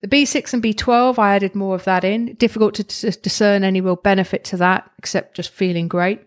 The 0.02 0.10
B6 0.10 0.54
and 0.54 0.62
B12, 0.62 1.18
I 1.18 1.36
added 1.36 1.56
more 1.56 1.76
of 1.76 1.86
that 1.86 2.04
in. 2.04 2.34
Difficult 2.36 2.76
to 2.76 2.84
discern 3.12 3.64
any 3.64 3.80
real 3.80 3.96
benefit 3.96 4.44
to 4.46 4.58
that, 4.58 4.92
except 5.00 5.38
just 5.38 5.50
feeling 5.50 5.88
great. 5.88 6.27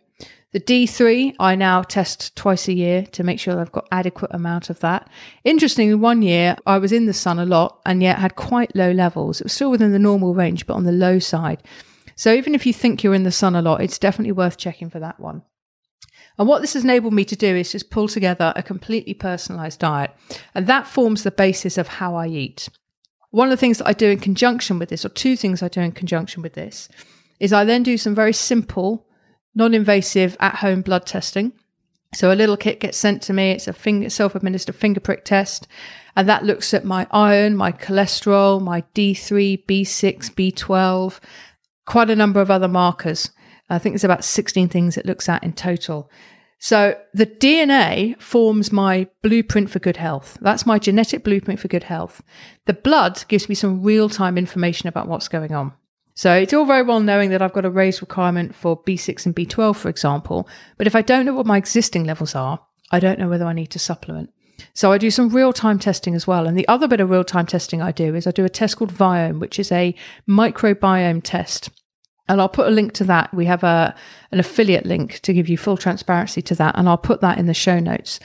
The 0.52 0.60
D3, 0.60 1.36
I 1.38 1.54
now 1.54 1.82
test 1.82 2.34
twice 2.34 2.66
a 2.66 2.72
year 2.72 3.06
to 3.12 3.22
make 3.22 3.38
sure 3.38 3.60
I've 3.60 3.70
got 3.70 3.86
adequate 3.92 4.32
amount 4.34 4.68
of 4.68 4.80
that. 4.80 5.08
Interestingly, 5.44 5.94
one 5.94 6.22
year 6.22 6.56
I 6.66 6.78
was 6.78 6.90
in 6.90 7.06
the 7.06 7.12
sun 7.12 7.38
a 7.38 7.46
lot 7.46 7.80
and 7.86 8.02
yet 8.02 8.18
had 8.18 8.34
quite 8.34 8.74
low 8.74 8.90
levels. 8.90 9.40
It 9.40 9.44
was 9.44 9.52
still 9.52 9.70
within 9.70 9.92
the 9.92 9.98
normal 10.00 10.34
range, 10.34 10.66
but 10.66 10.74
on 10.74 10.82
the 10.82 10.90
low 10.90 11.20
side. 11.20 11.62
So 12.16 12.34
even 12.34 12.56
if 12.56 12.66
you 12.66 12.72
think 12.72 13.04
you're 13.04 13.14
in 13.14 13.22
the 13.22 13.30
sun 13.30 13.54
a 13.54 13.62
lot, 13.62 13.80
it's 13.80 13.98
definitely 13.98 14.32
worth 14.32 14.56
checking 14.56 14.90
for 14.90 14.98
that 14.98 15.20
one. 15.20 15.42
And 16.36 16.48
what 16.48 16.62
this 16.62 16.72
has 16.72 16.82
enabled 16.82 17.12
me 17.12 17.24
to 17.26 17.36
do 17.36 17.54
is 17.54 17.70
just 17.70 17.90
pull 17.90 18.08
together 18.08 18.52
a 18.56 18.62
completely 18.62 19.14
personalized 19.14 19.78
diet. 19.78 20.10
And 20.52 20.66
that 20.66 20.88
forms 20.88 21.22
the 21.22 21.30
basis 21.30 21.78
of 21.78 21.86
how 21.86 22.16
I 22.16 22.26
eat. 22.26 22.68
One 23.30 23.46
of 23.46 23.52
the 23.52 23.56
things 23.56 23.78
that 23.78 23.86
I 23.86 23.92
do 23.92 24.10
in 24.10 24.18
conjunction 24.18 24.80
with 24.80 24.88
this, 24.88 25.04
or 25.04 25.10
two 25.10 25.36
things 25.36 25.62
I 25.62 25.68
do 25.68 25.80
in 25.80 25.92
conjunction 25.92 26.42
with 26.42 26.54
this, 26.54 26.88
is 27.38 27.52
I 27.52 27.64
then 27.64 27.84
do 27.84 27.96
some 27.96 28.16
very 28.16 28.32
simple 28.32 29.06
non 29.54 29.74
invasive 29.74 30.36
at 30.40 30.56
home 30.56 30.82
blood 30.82 31.06
testing. 31.06 31.52
So 32.12 32.32
a 32.32 32.34
little 32.34 32.56
kit 32.56 32.80
gets 32.80 32.98
sent 32.98 33.22
to 33.22 33.32
me. 33.32 33.52
It's 33.52 33.68
a 33.68 33.72
finger, 33.72 34.10
self-administered 34.10 34.74
finger 34.74 35.00
prick 35.00 35.24
test, 35.24 35.68
and 36.16 36.28
that 36.28 36.44
looks 36.44 36.74
at 36.74 36.84
my 36.84 37.06
iron, 37.12 37.56
my 37.56 37.70
cholesterol, 37.70 38.60
my 38.60 38.82
D3, 38.94 39.64
B6, 39.64 40.30
B12, 40.32 41.20
quite 41.86 42.10
a 42.10 42.16
number 42.16 42.40
of 42.40 42.50
other 42.50 42.66
markers. 42.66 43.30
I 43.68 43.78
think 43.78 43.94
there's 43.94 44.04
about 44.04 44.24
16 44.24 44.68
things 44.68 44.96
it 44.96 45.06
looks 45.06 45.28
at 45.28 45.44
in 45.44 45.52
total. 45.52 46.10
So 46.58 46.98
the 47.14 47.26
DNA 47.26 48.20
forms 48.20 48.70
my 48.70 49.08
blueprint 49.22 49.70
for 49.70 49.78
good 49.78 49.96
health. 49.96 50.36
That's 50.42 50.66
my 50.66 50.78
genetic 50.78 51.24
blueprint 51.24 51.58
for 51.60 51.68
good 51.68 51.84
health. 51.84 52.22
The 52.66 52.74
blood 52.74 53.24
gives 53.28 53.48
me 53.48 53.54
some 53.54 53.82
real-time 53.82 54.36
information 54.36 54.88
about 54.88 55.08
what's 55.08 55.28
going 55.28 55.54
on. 55.54 55.72
So 56.14 56.34
it's 56.34 56.52
all 56.52 56.66
very 56.66 56.82
well 56.82 57.00
knowing 57.00 57.30
that 57.30 57.42
I've 57.42 57.52
got 57.52 57.64
a 57.64 57.70
raised 57.70 58.02
requirement 58.02 58.54
for 58.54 58.82
B6 58.82 59.26
and 59.26 59.34
B12, 59.34 59.76
for 59.76 59.88
example. 59.88 60.48
But 60.76 60.86
if 60.86 60.94
I 60.94 61.02
don't 61.02 61.24
know 61.24 61.34
what 61.34 61.46
my 61.46 61.56
existing 61.56 62.04
levels 62.04 62.34
are, 62.34 62.60
I 62.90 63.00
don't 63.00 63.18
know 63.18 63.28
whether 63.28 63.46
I 63.46 63.52
need 63.52 63.70
to 63.70 63.78
supplement. 63.78 64.30
So 64.74 64.92
I 64.92 64.98
do 64.98 65.10
some 65.10 65.30
real 65.30 65.52
time 65.52 65.78
testing 65.78 66.14
as 66.14 66.26
well. 66.26 66.46
And 66.46 66.56
the 66.56 66.68
other 66.68 66.88
bit 66.88 67.00
of 67.00 67.10
real 67.10 67.24
time 67.24 67.46
testing 67.46 67.80
I 67.80 67.92
do 67.92 68.14
is 68.14 68.26
I 68.26 68.30
do 68.30 68.44
a 68.44 68.48
test 68.48 68.76
called 68.76 68.92
Viome, 68.92 69.38
which 69.38 69.58
is 69.58 69.72
a 69.72 69.94
microbiome 70.28 71.22
test. 71.22 71.70
And 72.28 72.40
I'll 72.40 72.48
put 72.48 72.68
a 72.68 72.70
link 72.70 72.92
to 72.94 73.04
that. 73.04 73.32
We 73.34 73.46
have 73.46 73.64
a 73.64 73.94
an 74.30 74.38
affiliate 74.38 74.86
link 74.86 75.20
to 75.20 75.32
give 75.32 75.48
you 75.48 75.58
full 75.58 75.76
transparency 75.76 76.42
to 76.42 76.54
that. 76.56 76.78
And 76.78 76.88
I'll 76.88 76.98
put 76.98 77.20
that 77.22 77.38
in 77.38 77.46
the 77.46 77.54
show 77.54 77.78
notes. 77.78 78.20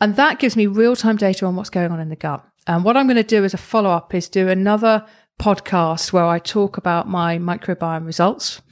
And 0.00 0.16
that 0.16 0.38
gives 0.38 0.56
me 0.56 0.66
real 0.66 0.96
time 0.96 1.16
data 1.16 1.46
on 1.46 1.56
what's 1.56 1.70
going 1.70 1.90
on 1.90 2.00
in 2.00 2.08
the 2.08 2.16
gut. 2.16 2.44
And 2.66 2.84
what 2.84 2.96
I'm 2.96 3.06
going 3.06 3.16
to 3.16 3.22
do 3.22 3.44
as 3.44 3.54
a 3.54 3.58
follow 3.58 3.90
up 3.90 4.14
is 4.14 4.28
do 4.28 4.48
another 4.48 5.06
podcast 5.38 6.12
where 6.12 6.24
I 6.24 6.38
talk 6.38 6.76
about 6.76 7.08
my 7.08 7.38
microbiome 7.38 8.06
results 8.06 8.62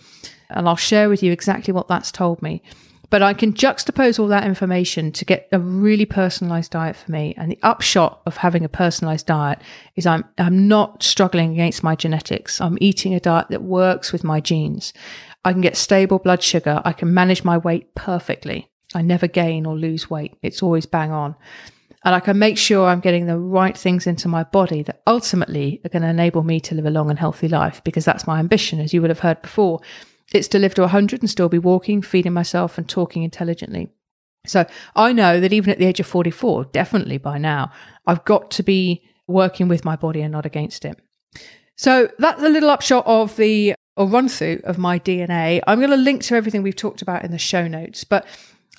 and 0.50 0.68
I'll 0.68 0.76
share 0.76 1.08
with 1.08 1.22
you 1.22 1.32
exactly 1.32 1.72
what 1.72 1.88
that's 1.88 2.10
told 2.10 2.42
me. 2.42 2.62
But 3.10 3.22
I 3.22 3.34
can 3.34 3.52
juxtapose 3.52 4.18
all 4.18 4.26
that 4.28 4.46
information 4.46 5.12
to 5.12 5.24
get 5.24 5.48
a 5.52 5.58
really 5.58 6.06
personalized 6.06 6.72
diet 6.72 6.96
for 6.96 7.12
me. 7.12 7.34
And 7.36 7.50
the 7.50 7.58
upshot 7.62 8.20
of 8.26 8.38
having 8.38 8.64
a 8.64 8.68
personalized 8.68 9.26
diet 9.26 9.60
is 9.94 10.06
I'm, 10.06 10.24
I'm 10.38 10.66
not 10.66 11.02
struggling 11.02 11.52
against 11.52 11.84
my 11.84 11.94
genetics. 11.94 12.60
I'm 12.60 12.78
eating 12.80 13.14
a 13.14 13.20
diet 13.20 13.48
that 13.50 13.62
works 13.62 14.10
with 14.10 14.24
my 14.24 14.40
genes. 14.40 14.92
I 15.44 15.52
can 15.52 15.60
get 15.60 15.76
stable 15.76 16.18
blood 16.18 16.42
sugar. 16.42 16.80
I 16.84 16.92
can 16.92 17.14
manage 17.14 17.44
my 17.44 17.58
weight 17.58 17.94
perfectly. 17.94 18.68
I 18.94 19.02
never 19.02 19.26
gain 19.28 19.66
or 19.66 19.76
lose 19.76 20.10
weight. 20.10 20.36
It's 20.42 20.62
always 20.62 20.86
bang 20.86 21.12
on 21.12 21.36
and 22.04 22.14
I 22.14 22.20
can 22.20 22.38
make 22.38 22.58
sure 22.58 22.86
I'm 22.86 23.00
getting 23.00 23.26
the 23.26 23.38
right 23.38 23.76
things 23.76 24.06
into 24.06 24.28
my 24.28 24.44
body 24.44 24.82
that 24.82 25.02
ultimately 25.06 25.80
are 25.84 25.88
going 25.88 26.02
to 26.02 26.08
enable 26.08 26.42
me 26.42 26.60
to 26.60 26.74
live 26.74 26.84
a 26.84 26.90
long 26.90 27.08
and 27.08 27.18
healthy 27.18 27.48
life 27.48 27.82
because 27.82 28.04
that's 28.04 28.26
my 28.26 28.38
ambition, 28.38 28.78
as 28.78 28.92
you 28.92 29.00
would 29.00 29.10
have 29.10 29.20
heard 29.20 29.40
before. 29.40 29.80
It's 30.32 30.48
to 30.48 30.58
live 30.58 30.74
to 30.74 30.82
100 30.82 31.22
and 31.22 31.30
still 31.30 31.48
be 31.48 31.58
walking, 31.58 32.02
feeding 32.02 32.34
myself, 32.34 32.76
and 32.76 32.86
talking 32.88 33.22
intelligently. 33.22 33.90
So 34.46 34.66
I 34.94 35.12
know 35.14 35.40
that 35.40 35.52
even 35.54 35.70
at 35.70 35.78
the 35.78 35.86
age 35.86 36.00
of 36.00 36.06
44, 36.06 36.66
definitely 36.66 37.16
by 37.16 37.38
now, 37.38 37.72
I've 38.06 38.24
got 38.24 38.50
to 38.52 38.62
be 38.62 39.02
working 39.26 39.68
with 39.68 39.84
my 39.84 39.96
body 39.96 40.20
and 40.20 40.32
not 40.32 40.44
against 40.44 40.84
it. 40.84 41.00
So 41.76 42.10
that's 42.18 42.42
a 42.42 42.48
little 42.48 42.70
upshot 42.70 43.06
of 43.06 43.36
the 43.36 43.74
or 43.96 44.06
run 44.06 44.28
through 44.28 44.60
of 44.64 44.76
my 44.76 44.98
DNA. 44.98 45.60
I'm 45.66 45.78
going 45.78 45.90
to 45.90 45.96
link 45.96 46.22
to 46.24 46.34
everything 46.34 46.62
we've 46.62 46.76
talked 46.76 47.00
about 47.00 47.24
in 47.24 47.30
the 47.30 47.38
show 47.38 47.68
notes, 47.68 48.04
but 48.04 48.26